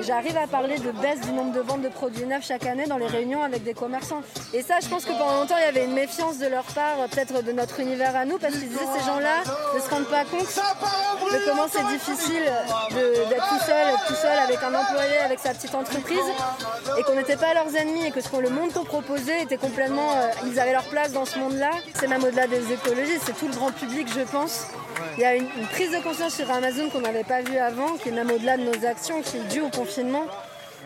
J'arrive 0.00 0.36
à 0.36 0.46
parler 0.46 0.78
de 0.78 0.90
baisse 0.92 1.20
du 1.20 1.32
nombre 1.32 1.52
de 1.52 1.60
ventes 1.60 1.82
de 1.82 1.88
produits 1.88 2.26
neufs 2.26 2.46
chaque 2.46 2.66
année 2.66 2.86
dans 2.86 2.98
les 2.98 3.06
réunions 3.06 3.42
avec 3.42 3.62
des 3.64 3.74
commerçants. 3.74 4.22
Et 4.52 4.62
ça, 4.62 4.76
je 4.82 4.88
pense 4.88 5.04
que 5.04 5.12
pendant 5.12 5.40
longtemps, 5.40 5.56
il 5.58 5.64
y 5.64 5.68
avait 5.68 5.84
une 5.84 5.94
méfiance 5.94 6.38
de 6.38 6.46
leur 6.46 6.64
part, 6.64 6.96
peut-être 7.10 7.42
de 7.42 7.52
notre 7.52 7.80
univers 7.80 8.16
à 8.16 8.24
nous, 8.24 8.38
parce 8.38 8.54
qu'ils 8.54 8.68
disaient 8.68 8.86
ces 8.98 9.06
gens-là 9.06 9.42
ne 9.74 9.80
se 9.80 9.90
rendent 9.90 10.08
pas 10.08 10.24
compte 10.24 10.40
de 10.40 11.50
comment 11.50 11.66
c'est 11.70 11.86
difficile 11.86 12.44
d'être 12.90 13.48
tout 13.48 13.64
seul, 13.64 13.94
tout 14.06 14.14
seul 14.14 14.38
avec 14.38 14.58
un 14.62 14.74
employé, 14.74 15.18
avec 15.24 15.38
sa 15.38 15.54
petite 15.54 15.74
entreprise, 15.74 16.18
et 16.98 17.02
qu'on 17.02 17.14
n'était 17.14 17.36
pas 17.36 17.54
leurs 17.54 17.74
ennemis, 17.76 18.06
et 18.06 18.10
que 18.10 18.20
ce 18.20 18.28
qu'on 18.28 18.40
le 18.40 18.50
monde 18.50 18.72
qu'on 18.72 18.84
proposait 18.84 19.42
était 19.42 19.56
complètement, 19.56 20.12
euh, 20.12 20.28
ils 20.46 20.58
avaient 20.60 20.72
leur 20.72 20.84
place 20.84 21.12
dans 21.12 21.24
ce 21.24 21.38
monde-là. 21.38 21.70
C'est 21.94 22.06
même 22.06 22.22
au-delà 22.22 22.46
des 22.46 22.72
écologistes, 22.72 23.22
c'est 23.26 23.36
tout 23.36 23.48
le 23.48 23.54
grand 23.54 23.72
public, 23.72 23.83
je 23.90 24.20
pense. 24.30 24.66
Il 25.16 25.22
y 25.22 25.24
a 25.24 25.34
une, 25.34 25.48
prise 25.72 25.90
de 25.90 25.98
conscience 25.98 26.34
sur 26.34 26.50
Amazon 26.50 26.88
qu'on 26.90 27.00
n'avait 27.00 27.24
pas 27.24 27.42
vue 27.42 27.58
avant, 27.58 27.96
qui 27.96 28.08
est 28.08 28.12
même 28.12 28.30
au-delà 28.30 28.56
de 28.56 28.62
nos 28.62 28.86
actions, 28.86 29.22
qui 29.22 29.36
est 29.36 29.48
due 29.50 29.60
au 29.60 29.68
confinement. 29.68 30.24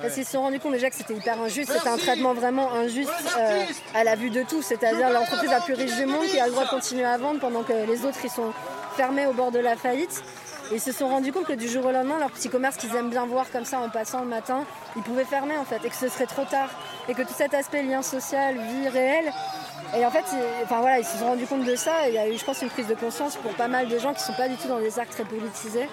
Parce 0.00 0.14
qu'ils 0.14 0.24
se 0.24 0.32
sont 0.32 0.42
rendus 0.42 0.60
compte 0.60 0.72
déjà 0.72 0.90
que 0.90 0.96
c'était 0.96 1.14
hyper 1.14 1.40
injuste, 1.40 1.72
c'était 1.72 1.88
un 1.88 1.96
traitement 1.96 2.32
vraiment 2.32 2.72
injuste 2.72 3.10
euh, 3.36 3.64
à 3.94 4.04
la 4.04 4.14
vue 4.14 4.30
de 4.30 4.44
tous, 4.44 4.62
c'est-à-dire 4.62 5.10
l'entreprise 5.10 5.50
la 5.50 5.60
plus 5.60 5.74
riche 5.74 5.96
du 5.96 6.06
monde 6.06 6.24
qui 6.26 6.38
a 6.38 6.46
le 6.46 6.52
droit 6.52 6.66
de 6.66 6.70
continuer 6.70 7.04
à 7.04 7.18
vendre 7.18 7.40
pendant 7.40 7.64
que 7.64 7.72
les 7.72 8.04
autres 8.04 8.18
ils 8.22 8.30
sont 8.30 8.52
fermés 8.96 9.26
au 9.26 9.32
bord 9.32 9.50
de 9.50 9.58
la 9.58 9.74
faillite. 9.74 10.22
Ils 10.70 10.80
se 10.80 10.92
sont 10.92 11.08
rendus 11.08 11.32
compte 11.32 11.46
que 11.46 11.54
du 11.54 11.66
jour 11.66 11.84
au 11.84 11.90
lendemain, 11.90 12.18
leur 12.18 12.30
petit 12.30 12.48
commerce 12.48 12.76
qu'ils 12.76 12.94
aiment 12.94 13.10
bien 13.10 13.26
voir 13.26 13.50
comme 13.50 13.64
ça 13.64 13.80
en 13.80 13.88
passant 13.88 14.20
le 14.20 14.28
matin, 14.28 14.64
ils 14.96 15.02
pouvaient 15.02 15.24
fermer 15.24 15.56
en 15.56 15.64
fait, 15.64 15.84
et 15.84 15.88
que 15.88 15.96
ce 15.96 16.08
serait 16.08 16.26
trop 16.26 16.44
tard. 16.44 16.68
Et 17.08 17.14
que 17.14 17.22
tout 17.22 17.34
cet 17.34 17.54
aspect 17.54 17.82
lien 17.82 18.02
social, 18.02 18.54
vie 18.54 18.88
réelle, 18.88 19.32
et 19.96 20.04
en 20.04 20.10
fait, 20.10 20.24
ils, 20.32 20.64
enfin, 20.64 20.80
voilà, 20.80 20.98
ils 20.98 21.04
se 21.04 21.16
sont 21.18 21.26
rendus 21.26 21.46
compte 21.46 21.64
de 21.64 21.74
ça. 21.76 22.06
Et 22.06 22.10
il 22.10 22.14
y 22.14 22.18
a 22.18 22.28
eu, 22.28 22.36
je 22.38 22.44
pense, 22.44 22.60
une 22.62 22.68
prise 22.68 22.86
de 22.88 22.94
conscience 22.94 23.36
pour 23.36 23.52
pas 23.54 23.68
mal 23.68 23.88
de 23.88 23.98
gens 23.98 24.12
qui 24.14 24.20
sont 24.22 24.34
pas 24.34 24.48
du 24.48 24.56
tout 24.56 24.68
dans 24.68 24.80
des 24.80 24.90
cercles 24.90 25.12
très 25.12 25.24
politisés 25.24 25.88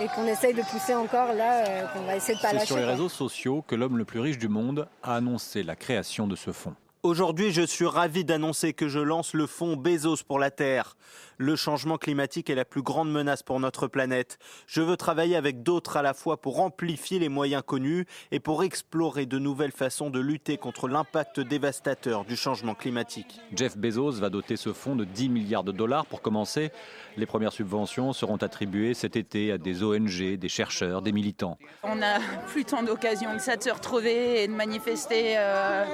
et 0.00 0.06
qu'on 0.08 0.26
essaye 0.26 0.54
de 0.54 0.62
pousser 0.62 0.94
encore 0.94 1.32
là, 1.34 1.64
euh, 1.66 1.86
qu'on 1.92 2.00
va 2.02 2.16
essayer 2.16 2.36
de 2.36 2.42
pas 2.42 2.48
C'est 2.48 2.54
lâcher. 2.54 2.66
sur 2.66 2.76
les 2.76 2.82
quoi. 2.82 2.92
réseaux 2.92 3.08
sociaux 3.08 3.62
que 3.66 3.74
l'homme 3.74 3.98
le 3.98 4.04
plus 4.04 4.20
riche 4.20 4.38
du 4.38 4.48
monde 4.48 4.88
a 5.02 5.14
annoncé 5.16 5.62
la 5.62 5.76
création 5.76 6.26
de 6.26 6.36
ce 6.36 6.52
fonds. 6.52 6.74
Aujourd'hui, 7.02 7.50
je 7.50 7.62
suis 7.62 7.86
ravi 7.86 8.26
d'annoncer 8.26 8.74
que 8.74 8.86
je 8.86 8.98
lance 8.98 9.32
le 9.32 9.46
fonds 9.46 9.74
Bezos 9.74 10.22
pour 10.28 10.38
la 10.38 10.50
Terre. 10.50 10.98
Le 11.38 11.56
changement 11.56 11.96
climatique 11.96 12.50
est 12.50 12.54
la 12.54 12.66
plus 12.66 12.82
grande 12.82 13.10
menace 13.10 13.42
pour 13.42 13.58
notre 13.58 13.86
planète. 13.86 14.38
Je 14.66 14.82
veux 14.82 14.98
travailler 14.98 15.34
avec 15.34 15.62
d'autres 15.62 15.96
à 15.96 16.02
la 16.02 16.12
fois 16.12 16.42
pour 16.42 16.60
amplifier 16.60 17.18
les 17.18 17.30
moyens 17.30 17.62
connus 17.64 18.04
et 18.32 18.38
pour 18.38 18.62
explorer 18.64 19.24
de 19.24 19.38
nouvelles 19.38 19.72
façons 19.72 20.10
de 20.10 20.20
lutter 20.20 20.58
contre 20.58 20.88
l'impact 20.88 21.40
dévastateur 21.40 22.26
du 22.26 22.36
changement 22.36 22.74
climatique. 22.74 23.40
Jeff 23.56 23.78
Bezos 23.78 24.20
va 24.20 24.28
doter 24.28 24.58
ce 24.58 24.74
fonds 24.74 24.94
de 24.94 25.06
10 25.06 25.30
milliards 25.30 25.64
de 25.64 25.72
dollars 25.72 26.04
pour 26.04 26.20
commencer. 26.20 26.70
Les 27.16 27.24
premières 27.24 27.54
subventions 27.54 28.12
seront 28.12 28.36
attribuées 28.36 28.92
cet 28.92 29.16
été 29.16 29.52
à 29.52 29.56
des 29.56 29.82
ONG, 29.82 30.36
des 30.36 30.48
chercheurs, 30.50 31.00
des 31.00 31.12
militants. 31.12 31.56
On 31.82 31.94
n'a 31.94 32.18
plus 32.48 32.66
tant 32.66 32.82
d'occasions 32.82 33.34
que 33.36 33.42
ça 33.42 33.56
de 33.56 33.62
se 33.62 33.70
retrouver 33.70 34.42
et 34.42 34.48
de 34.48 34.52
manifester 34.52 35.38
euh, 35.38 35.86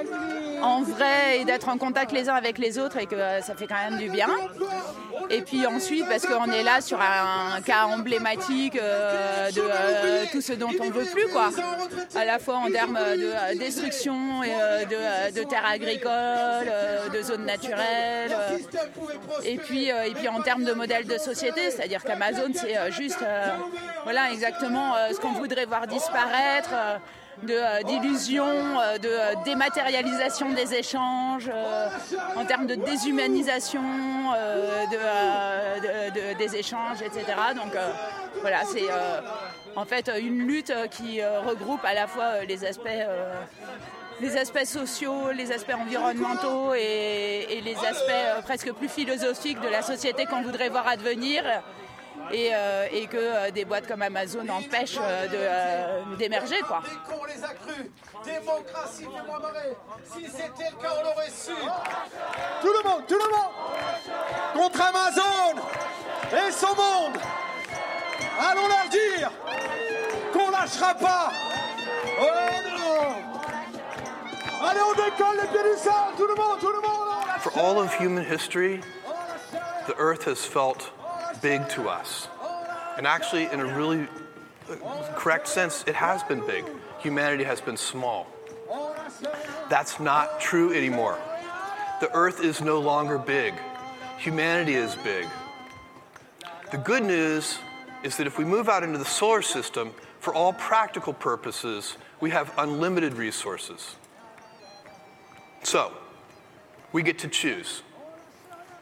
en 0.61 0.81
vrai 0.81 0.96
et 1.05 1.45
d'être 1.45 1.69
en 1.69 1.77
contact 1.77 2.11
les 2.11 2.29
uns 2.29 2.35
avec 2.35 2.57
les 2.57 2.79
autres 2.79 2.97
et 2.97 3.05
que 3.05 3.15
euh, 3.15 3.41
ça 3.41 3.55
fait 3.55 3.67
quand 3.67 3.89
même 3.89 3.97
du 3.97 4.09
bien. 4.09 4.29
Et 5.29 5.41
puis 5.41 5.65
ensuite, 5.67 6.07
parce 6.07 6.25
qu'on 6.25 6.49
est 6.51 6.63
là 6.63 6.81
sur 6.81 6.99
un 7.01 7.61
cas 7.61 7.85
emblématique 7.85 8.77
euh, 8.81 9.51
de 9.51 9.61
euh, 9.61 10.25
tout 10.31 10.41
ce 10.41 10.53
dont 10.53 10.71
on 10.79 10.89
veut 10.89 11.05
plus, 11.05 11.27
quoi. 11.31 11.49
À 12.15 12.25
la 12.25 12.39
fois 12.39 12.57
en 12.57 12.71
termes 12.71 12.97
de 12.97 13.57
destruction 13.57 14.41
de, 14.41 15.31
de 15.33 15.43
terres 15.43 15.65
agricoles, 15.65 16.71
de 17.13 17.21
zones 17.21 17.45
naturelles, 17.45 18.35
et 19.43 19.57
puis 19.57 19.89
et 19.89 20.13
puis 20.15 20.27
en 20.27 20.41
termes 20.41 20.63
de 20.63 20.73
modèle 20.73 21.05
de 21.05 21.17
société, 21.17 21.71
c'est-à-dire 21.71 22.03
qu'Amazon 22.03 22.51
c'est 22.53 22.91
juste, 22.91 23.23
voilà, 24.03 24.31
exactement 24.31 24.93
ce 25.11 25.19
qu'on 25.19 25.33
voudrait 25.33 25.65
voir 25.65 25.87
disparaître. 25.87 26.73
Euh, 27.43 27.47
de, 27.47 27.53
euh, 27.53 27.83
d'illusion, 27.83 28.45
euh, 28.45 28.97
de 28.97 29.07
euh, 29.09 29.33
dématérialisation 29.45 30.49
des 30.51 30.73
échanges, 30.73 31.49
en 32.35 32.45
termes 32.45 32.67
de 32.67 32.75
déshumanisation 32.75 33.81
de, 34.91 35.81
de- 35.81 36.33
de- 36.33 36.37
des 36.37 36.55
échanges, 36.55 37.01
etc. 37.01 37.25
Donc 37.55 37.73
voilà, 38.41 38.59
c'est 38.65 38.83
en 39.75 39.85
fait 39.85 40.11
une 40.19 40.39
lutte 40.47 40.73
qui 40.91 41.21
regroupe 41.23 41.83
à 41.85 41.93
la 41.93 42.07
fois 42.07 42.43
les 42.47 42.65
aspects, 42.65 42.87
les 44.19 44.37
aspects 44.37 44.65
sociaux, 44.65 45.31
les 45.31 45.51
aspects 45.51 45.73
environnementaux 45.79 46.73
et, 46.73 47.61
les 47.63 47.75
aspects 47.85 48.43
presque 48.43 48.71
plus 48.73 48.89
philosophiques 48.89 49.59
de 49.61 49.67
la 49.69 49.81
société 49.81 50.25
qu'on 50.25 50.41
voudrait 50.41 50.69
voir 50.69 50.87
advenir. 50.87 51.43
Et, 52.31 52.49
euh, 52.53 52.87
et 52.91 53.07
que 53.07 53.17
euh, 53.17 53.51
des 53.51 53.63
boîtes 53.63 53.87
comme 53.87 54.01
Amazon 54.01 54.45
empêchent 54.49 54.99
euh, 55.01 55.27
de, 55.27 55.37
euh, 55.37 56.15
d'émerger. 56.17 56.59
Quoi. 56.67 56.81
On 57.09 57.23
les 57.25 57.41
a 57.43 57.47
crus. 57.53 57.89
Démocratie, 58.25 59.03
fais-moi 59.03 59.39
marrer. 59.39 59.77
Si 60.03 60.25
c'était 60.25 60.69
le 60.71 60.81
cas, 60.81 60.93
on 60.99 61.03
l'aurait 61.03 61.29
su. 61.29 61.53
Tout 62.61 62.73
le 62.73 62.89
monde, 62.89 63.07
tout 63.07 63.15
le 63.15 63.29
monde. 63.31 63.53
Contre 64.55 64.81
Amazon 64.81 65.61
et 66.33 66.51
son 66.51 66.75
monde. 66.75 67.17
Allons 68.39 68.67
leur 68.67 68.89
dire 68.89 69.31
qu'on 70.33 70.51
lâchera 70.51 70.93
pas. 70.95 71.31
Oh 72.19 72.25
non. 72.77 74.67
Allez, 74.69 74.79
on 74.81 74.93
décolle 74.93 75.37
les 75.41 75.47
pieds 75.47 75.71
du 75.71 75.79
sol. 75.79 75.93
Tout 76.17 76.27
le 76.27 76.35
monde, 76.35 76.59
tout 76.59 76.67
le 76.67 76.81
monde. 76.81 77.07
For 77.39 77.57
all 77.57 77.79
of 77.79 77.93
human 77.93 78.25
history, 78.25 78.81
the 79.87 79.95
earth 79.97 80.25
has 80.25 80.43
felt 80.45 80.91
big 81.41 81.67
to 81.69 81.89
us. 81.89 82.27
And 82.97 83.05
actually, 83.05 83.45
in 83.45 83.59
a 83.59 83.65
really 83.65 84.07
uh, 84.69 84.75
correct 85.15 85.47
sense, 85.47 85.83
it 85.87 85.95
has 85.95 86.23
been 86.23 86.45
big. 86.45 86.65
Humanity 86.99 87.43
has 87.43 87.61
been 87.61 87.77
small. 87.77 88.27
That's 89.69 89.99
not 89.99 90.39
true 90.39 90.73
anymore. 90.73 91.19
The 91.99 92.13
earth 92.13 92.43
is 92.43 92.61
no 92.61 92.79
longer 92.79 93.17
big. 93.17 93.53
Humanity 94.17 94.75
is 94.75 94.95
big. 94.97 95.27
The 96.71 96.77
good 96.77 97.03
news 97.03 97.59
is 98.03 98.17
that 98.17 98.27
if 98.27 98.37
we 98.37 98.45
move 98.45 98.67
out 98.67 98.83
into 98.83 98.97
the 98.97 99.05
solar 99.05 99.41
system, 99.41 99.93
for 100.19 100.33
all 100.33 100.51
practical 100.51 101.13
purposes, 101.13 101.95
we 102.19 102.31
have 102.31 102.53
unlimited 102.57 103.13
resources. 103.13 103.95
So, 105.63 105.93
we 106.91 107.01
get 107.01 107.19
to 107.19 107.29
choose. 107.29 107.81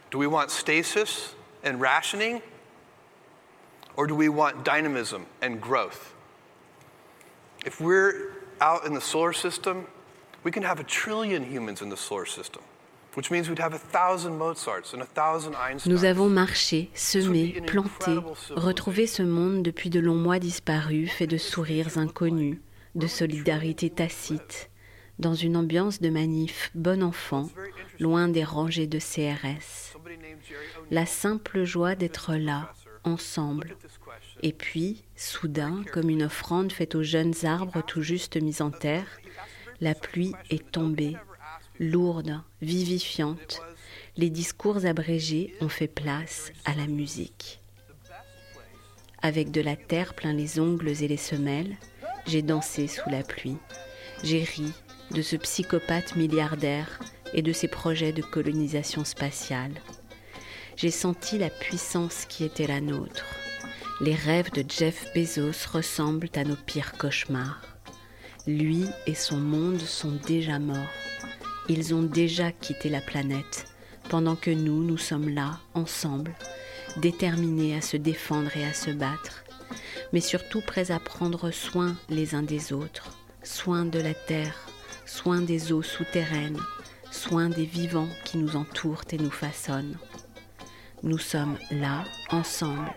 Do 0.09 0.17
we 0.17 0.25
want 0.25 0.49
stasis 0.49 1.34
and 1.65 1.81
rationing? 1.81 2.41
Or 3.97 4.07
do 4.07 4.15
we 4.15 4.29
want 4.29 4.63
dynamism 4.63 5.25
and 5.41 5.59
growth? 5.59 6.13
If 7.65 7.81
we're 7.81 8.33
out 8.61 8.85
in 8.85 8.93
the 8.93 9.01
solar 9.01 9.33
system, 9.33 9.87
we 10.43 10.51
can 10.51 10.63
have 10.63 10.79
a 10.79 10.83
trillion 10.83 11.43
humans 11.43 11.81
in 11.81 11.89
the 11.89 11.97
solar 11.97 12.25
system, 12.25 12.61
which 13.15 13.31
means 13.31 13.49
we'd 13.49 13.59
have 13.59 13.73
a 13.73 13.79
thousand 13.79 14.37
Mozarts 14.37 14.93
and 14.93 15.01
a 15.01 15.05
thousand 15.05 15.55
Einsteins. 15.55 15.89
Nous 15.89 16.05
avons 16.05 16.29
marché, 16.29 16.91
semé, 16.93 17.61
planté, 17.65 18.19
retrouvé 18.51 19.07
ce 19.07 19.23
monde 19.23 19.63
depuis 19.63 19.89
de 19.89 19.99
longs 19.99 20.13
mois 20.21 20.39
disparu, 20.39 21.07
fait 21.07 21.25
de 21.27 21.37
sourires 21.37 21.97
inconnus, 21.97 22.59
de 22.93 23.07
solidarité 23.07 23.89
tacite, 23.89 24.69
dans 25.17 25.33
une 25.33 25.57
ambiance 25.57 26.01
de 26.01 26.09
manif 26.09 26.69
bon 26.75 27.01
enfant, 27.01 27.49
loin 27.99 28.27
des 28.27 28.43
rangées 28.43 28.87
de 28.87 28.99
CRS. 28.99 29.97
La 30.91 31.05
simple 31.05 31.63
joie 31.63 31.95
d'être 31.95 32.35
là, 32.35 32.71
ensemble. 33.03 33.75
Et 34.41 34.53
puis, 34.53 35.03
soudain, 35.15 35.83
comme 35.93 36.09
une 36.09 36.23
offrande 36.23 36.71
faite 36.71 36.95
aux 36.95 37.03
jeunes 37.03 37.45
arbres 37.45 37.81
tout 37.85 38.01
juste 38.01 38.41
mis 38.41 38.61
en 38.61 38.71
terre, 38.71 39.07
la 39.81 39.93
pluie 39.93 40.33
est 40.49 40.71
tombée, 40.71 41.15
lourde, 41.79 42.41
vivifiante. 42.61 43.61
Les 44.17 44.29
discours 44.29 44.85
abrégés 44.85 45.53
ont 45.61 45.69
fait 45.69 45.87
place 45.87 46.51
à 46.63 46.73
la 46.75 46.87
musique. 46.87 47.61
Avec 49.21 49.51
de 49.51 49.61
la 49.61 49.75
terre 49.75 50.13
plein 50.13 50.33
les 50.33 50.59
ongles 50.59 51.01
et 51.03 51.07
les 51.07 51.17
semelles, 51.17 51.75
j'ai 52.25 52.41
dansé 52.41 52.87
sous 52.87 53.09
la 53.09 53.23
pluie. 53.23 53.57
J'ai 54.23 54.43
ri 54.43 54.71
de 55.11 55.21
ce 55.21 55.35
psychopathe 55.35 56.15
milliardaire 56.15 56.99
et 57.33 57.41
de 57.41 57.53
ses 57.53 57.67
projets 57.67 58.11
de 58.11 58.21
colonisation 58.21 59.03
spatiale. 59.03 59.73
J'ai 60.75 60.91
senti 60.91 61.37
la 61.37 61.49
puissance 61.49 62.25
qui 62.25 62.43
était 62.43 62.67
la 62.67 62.81
nôtre. 62.81 63.25
Les 64.01 64.15
rêves 64.15 64.51
de 64.51 64.63
Jeff 64.67 65.05
Bezos 65.15 65.69
ressemblent 65.71 66.29
à 66.35 66.43
nos 66.43 66.57
pires 66.57 66.93
cauchemars. 66.97 67.61
Lui 68.45 68.85
et 69.07 69.15
son 69.15 69.37
monde 69.37 69.79
sont 69.79 70.19
déjà 70.27 70.59
morts. 70.59 70.77
Ils 71.69 71.95
ont 71.95 72.03
déjà 72.03 72.51
quitté 72.51 72.89
la 72.89 73.01
planète, 73.01 73.65
pendant 74.09 74.35
que 74.35 74.51
nous, 74.51 74.83
nous 74.83 74.97
sommes 74.97 75.29
là, 75.29 75.59
ensemble, 75.73 76.35
déterminés 76.97 77.75
à 77.75 77.81
se 77.81 77.97
défendre 77.97 78.55
et 78.55 78.65
à 78.65 78.73
se 78.73 78.91
battre, 78.91 79.43
mais 80.13 80.21
surtout 80.21 80.61
prêts 80.61 80.91
à 80.91 80.99
prendre 80.99 81.51
soin 81.51 81.95
les 82.09 82.35
uns 82.35 82.43
des 82.43 82.73
autres, 82.73 83.17
soin 83.43 83.85
de 83.85 83.99
la 83.99 84.13
terre, 84.13 84.67
soin 85.05 85.41
des 85.41 85.71
eaux 85.71 85.81
souterraines, 85.81 86.59
soin 87.15 87.49
des 87.49 87.65
vivants 87.65 88.09
qui 88.25 88.37
nous 88.37 88.55
entourent 88.55 89.03
et 89.11 89.17
nous 89.17 89.31
façonnent. 89.31 89.97
Nous 91.01 91.17
sommes 91.17 91.57
là, 91.71 92.03
ensemble, 92.29 92.91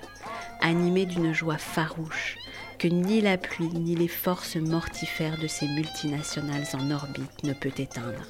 animés 0.60 1.06
d'une 1.06 1.32
joie 1.32 1.58
farouche 1.58 2.36
que 2.78 2.88
ni 2.88 3.20
la 3.20 3.38
pluie 3.38 3.68
ni 3.68 3.94
les 3.94 4.08
forces 4.08 4.56
mortifères 4.56 5.38
de 5.38 5.46
ces 5.46 5.68
multinationales 5.68 6.66
en 6.74 6.90
orbite 6.90 7.44
ne 7.44 7.52
peut 7.52 7.72
éteindre. 7.76 8.22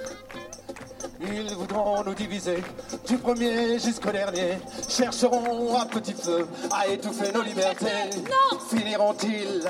Ils 1.20 1.54
voudront 1.54 2.04
nous 2.04 2.14
diviser, 2.14 2.62
du 3.06 3.18
premier 3.18 3.78
jusqu'au 3.78 4.12
dernier. 4.12 4.58
Chercheront 4.88 5.76
à 5.76 5.86
petit 5.86 6.12
feu 6.12 6.46
à 6.70 6.86
étouffer 6.86 7.32
nos 7.32 7.42
libertés. 7.42 8.10
Non 8.24 8.58
Finiront-ils 8.70 9.68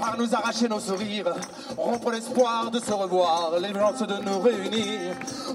par 0.00 0.16
nous 0.18 0.34
arracher 0.34 0.68
nos 0.68 0.80
sourires, 0.80 1.34
rompre 1.76 2.10
l'espoir 2.10 2.70
de 2.70 2.80
se 2.80 2.92
revoir, 2.92 3.52
l'évidence 3.60 4.00
de 4.00 4.14
nous 4.24 4.40
réunir. 4.40 5.14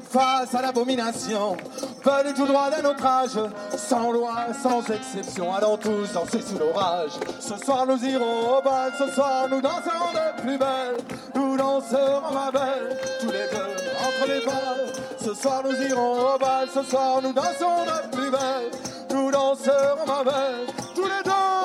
Face 0.09 0.53
à 0.53 0.61
l'abomination, 0.61 1.57
venue 2.03 2.33
tout 2.33 2.45
droit 2.45 2.69
d'un 2.69 2.87
autre 2.87 3.05
âge, 3.05 3.39
sans 3.75 4.11
loi, 4.11 4.35
sans 4.61 4.81
exception, 4.89 5.53
allons 5.53 5.77
tous 5.77 6.13
danser 6.13 6.41
sous 6.41 6.57
l'orage. 6.57 7.11
Ce 7.39 7.57
soir 7.57 7.85
nous 7.87 8.03
irons 8.05 8.57
au 8.57 8.61
bal, 8.61 8.93
ce 8.97 9.07
soir 9.11 9.47
nous 9.49 9.61
danserons 9.61 10.13
de 10.13 10.41
plus 10.41 10.57
belle, 10.57 10.97
nous 11.35 11.57
danserons 11.57 12.33
ma 12.33 12.51
belle, 12.51 12.97
tous 13.19 13.31
les 13.31 13.47
deux 13.51 13.75
entre 14.05 14.27
les 14.27 14.45
balles. 14.45 14.93
Ce 15.19 15.33
soir 15.33 15.63
nous 15.63 15.87
irons 15.87 16.35
au 16.35 16.37
bal, 16.37 16.69
ce 16.73 16.83
soir 16.83 17.21
nous 17.21 17.33
danserons 17.33 17.85
de 17.85 18.15
plus 18.15 18.29
belle, 18.29 18.71
nous 19.11 19.31
danserons 19.31 20.05
ma 20.05 20.23
belle, 20.23 20.67
tous 20.93 21.03
les 21.03 21.23
deux 21.23 21.64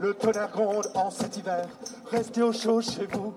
Le 0.00 0.14
tonnerre 0.14 0.50
gronde 0.50 0.90
en 0.94 1.10
cet 1.10 1.36
hiver. 1.36 1.66
Restez 2.10 2.40
au 2.40 2.52
chaud 2.52 2.80
chez 2.80 3.06
vous. 3.12 3.34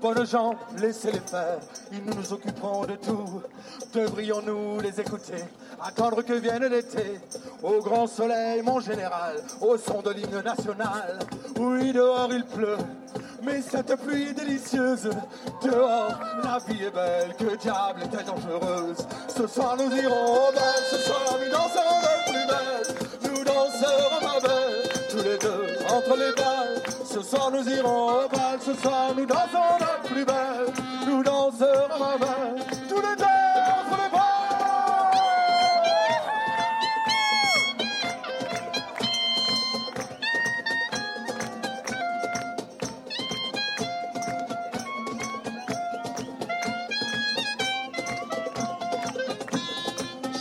Bonnes 0.00 0.26
gens, 0.26 0.56
laissez-les 0.78 1.20
faire. 1.20 1.60
Ils 1.92 2.04
nous 2.04 2.32
occuperont 2.32 2.84
de 2.86 2.96
tout. 2.96 3.40
Devrions-nous 3.94 4.80
les 4.80 5.00
écouter 5.00 5.44
Attendre 5.80 6.22
que 6.22 6.32
vienne 6.32 6.66
l'été. 6.66 7.20
Au 7.62 7.80
grand 7.80 8.08
soleil, 8.08 8.62
mon 8.62 8.80
général. 8.80 9.36
Au 9.60 9.76
son 9.76 10.02
de 10.02 10.10
l'hymne 10.10 10.42
national. 10.42 11.20
Oui, 11.56 11.92
dehors 11.92 12.30
il 12.32 12.44
pleut. 12.46 12.78
Mais 13.44 13.62
cette 13.62 13.94
pluie 14.02 14.30
est 14.30 14.34
délicieuse. 14.34 15.08
Dehors, 15.62 16.18
la 16.42 16.58
vie 16.66 16.82
est 16.82 16.90
belle. 16.90 17.36
Que 17.38 17.56
diable 17.56 18.02
est-elle 18.02 18.24
dangereuse 18.24 19.06
Ce 19.28 19.46
soir, 19.46 19.76
nous 19.76 19.96
irons 19.96 20.48
au 20.48 20.52
bal. 20.52 20.82
Ce 20.90 20.96
soir, 20.96 21.38
nous 21.38 21.50
danserons 21.52 22.00
de 22.00 22.32
plus 22.32 22.46
belle. 22.48 22.71
Ce 27.22 27.28
soir, 27.28 27.52
nous 27.52 27.68
irons 27.68 28.24
au 28.24 28.28
bal. 28.28 28.58
Ce 28.60 28.74
soir, 28.74 29.14
nous 29.16 29.24
danserons 29.24 29.78
de 29.78 30.08
plus 30.08 30.24
belle. 30.24 30.72
Nous 31.06 31.22
danserons, 31.22 31.98
ma 31.98 32.18
belle. 32.18 32.64
Tous 32.88 32.96
les 32.96 33.16
deux, 33.16 33.24
entre 33.78 33.96
les 34.02 34.10
balles. 34.10 34.32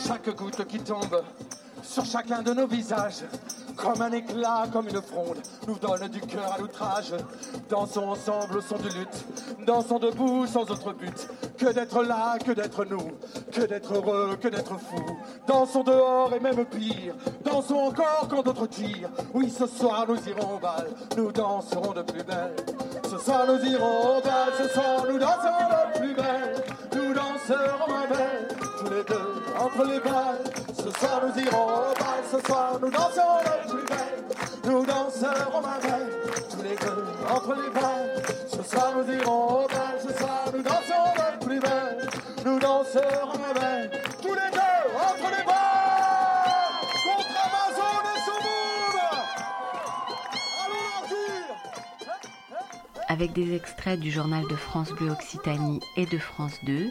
Chaque 0.07 0.35
goutte 0.35 0.65
qui 0.65 0.79
tombe 0.79 1.23
sur 1.83 2.05
chacun 2.05 2.41
de 2.41 2.53
nos 2.53 2.65
visages, 2.65 3.23
comme 3.81 4.01
un 4.01 4.11
éclat, 4.11 4.65
comme 4.71 4.87
une 4.87 5.01
fronde, 5.01 5.37
nous 5.67 5.77
donne 5.79 6.07
du 6.09 6.21
cœur 6.21 6.53
à 6.53 6.59
l'outrage. 6.59 7.13
Dansons 7.69 8.09
ensemble 8.09 8.57
au 8.57 8.61
son 8.61 8.77
de 8.77 8.89
lutte, 8.89 9.65
dansons 9.65 9.99
debout 9.99 10.45
sans 10.45 10.61
autre 10.61 10.93
but 10.93 11.27
que 11.57 11.71
d'être 11.71 12.03
là, 12.03 12.37
que 12.37 12.51
d'être 12.51 12.85
nous, 12.85 13.11
que 13.51 13.61
d'être 13.61 13.93
heureux, 13.93 14.37
que 14.39 14.47
d'être 14.47 14.77
fou. 14.79 15.03
Dansons 15.47 15.83
dehors 15.83 16.33
et 16.33 16.39
même 16.39 16.65
pire, 16.65 17.15
dansons 17.43 17.79
encore 17.79 18.27
quand 18.29 18.43
d'autres 18.43 18.67
tirent. 18.67 19.09
Oui, 19.33 19.49
ce 19.49 19.65
soir 19.65 20.05
nous 20.07 20.29
irons 20.29 20.55
au 20.55 20.59
bal, 20.59 20.89
nous 21.17 21.31
danserons 21.31 21.93
de 21.93 22.01
plus 22.03 22.23
belle. 22.23 22.55
Ce 23.09 23.17
soir 23.17 23.45
nous 23.47 23.65
irons 23.65 24.17
au 24.17 24.21
bal, 24.21 24.53
ce 24.57 24.69
soir 24.69 25.05
nous 25.09 25.17
danserons 25.17 25.69
de 25.93 25.99
plus 25.99 26.13
belle. 26.13 26.63
Nous 26.93 27.13
danserons 27.13 27.87
ma 27.87 28.07
belle, 28.07 28.47
entre 29.61 29.85
les 29.85 29.99
balles. 29.99 30.43
Ce 30.73 30.89
soir 30.99 31.21
nous 31.23 31.43
irons 31.43 31.65
au 31.65 31.93
bal, 31.99 32.23
ce 32.31 32.39
soir 32.47 32.79
nous 32.81 32.89
danserons 32.89 33.39
de 33.43 33.71
plus 33.71 33.85
belle. 33.85 34.23
Nous 34.65 34.85
danserons 34.85 35.61
belle, 35.61 36.09
tous 36.49 36.63
les 36.63 36.75
deux 36.75 37.03
entre 37.29 37.53
les 37.53 37.69
balles. 37.69 38.21
Ce 38.47 38.63
soir 38.63 38.93
nous 38.97 39.13
irons 39.13 39.63
au 39.63 39.67
bal, 39.67 39.95
ce 40.01 40.13
soir 40.17 40.45
nous 40.53 40.63
danserons 40.63 41.13
de 41.15 41.45
plus 41.45 41.59
belle. 41.59 42.09
Nous 42.45 42.59
danserons 42.59 43.53
belle, 43.53 43.91
tous 44.21 44.33
les 44.33 44.51
deux 44.51 44.81
entre 44.97 45.29
les 45.37 45.45
balles. 45.45 46.71
Contre 47.05 47.35
Amazon 47.45 47.95
et 48.15 48.19
son. 48.25 48.39
Allons 50.65 50.91
avec 53.09 53.33
des 53.33 53.55
extraits 53.55 53.99
du 53.99 54.09
journal 54.09 54.43
de 54.49 54.55
France 54.55 54.91
Bleu 54.91 55.11
Occitanie 55.11 55.81
et 55.97 56.05
de 56.05 56.17
France 56.17 56.57
2, 56.65 56.89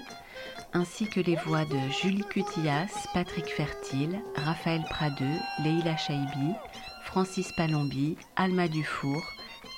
ainsi 0.73 1.07
que 1.09 1.21
les 1.21 1.37
voix 1.37 1.65
de 1.65 1.79
Julie 2.01 2.25
Cutillas, 2.25 3.09
Patrick 3.13 3.47
Fertile, 3.47 4.21
Raphaël 4.37 4.83
Pradeux, 4.89 5.39
Leïla 5.65 5.97
Chaibi, 5.97 6.55
Francis 7.05 7.53
Palombi, 7.53 8.17
Alma 8.37 8.69
Dufour, 8.69 9.23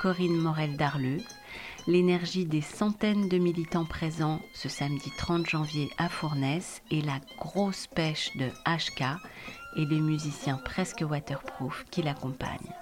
Corinne 0.00 0.36
Morel-Darleux, 0.36 1.20
l'énergie 1.86 2.44
des 2.44 2.60
centaines 2.60 3.28
de 3.28 3.38
militants 3.38 3.84
présents 3.84 4.40
ce 4.54 4.68
samedi 4.68 5.10
30 5.16 5.48
janvier 5.48 5.90
à 5.98 6.08
Fournaise 6.08 6.80
et 6.90 7.00
la 7.00 7.20
grosse 7.38 7.86
pêche 7.86 8.36
de 8.36 8.48
HK 8.66 9.02
et 9.76 9.86
les 9.86 10.00
musiciens 10.00 10.60
presque 10.64 11.04
waterproof 11.08 11.84
qui 11.90 12.02
l'accompagnent. 12.02 12.72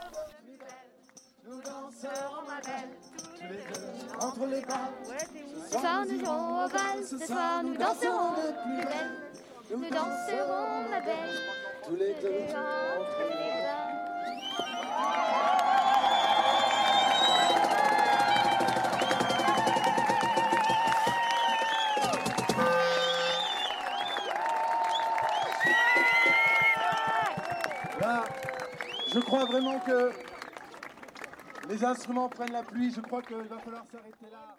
Ce 5.71 5.79
soir 5.79 6.05
nous 6.05 6.15
irons 6.15 6.65
au 6.65 6.69
bal, 6.69 7.05
ce 7.09 7.19
soir 7.27 7.63
nous 7.63 7.77
danserons 7.77 8.33
belle. 8.35 9.31
Nous 9.71 9.89
danserons 9.89 10.89
ma 10.91 11.01
belle, 11.01 11.39
tous 11.87 11.95
les 11.95 12.13
deux. 12.21 12.53
Là, 28.01 28.25
je 29.07 29.21
crois 29.21 29.45
vraiment 29.45 29.79
que 29.79 30.11
les 31.69 31.85
instruments 31.85 32.29
prennent 32.29 32.51
la 32.51 32.65
pluie. 32.65 32.93
Je 32.93 33.01
crois 33.01 33.23
qu'il 33.23 33.37
va 33.37 33.59
falloir 33.59 33.85
s'arrêter 33.93 34.31
là. 34.33 34.57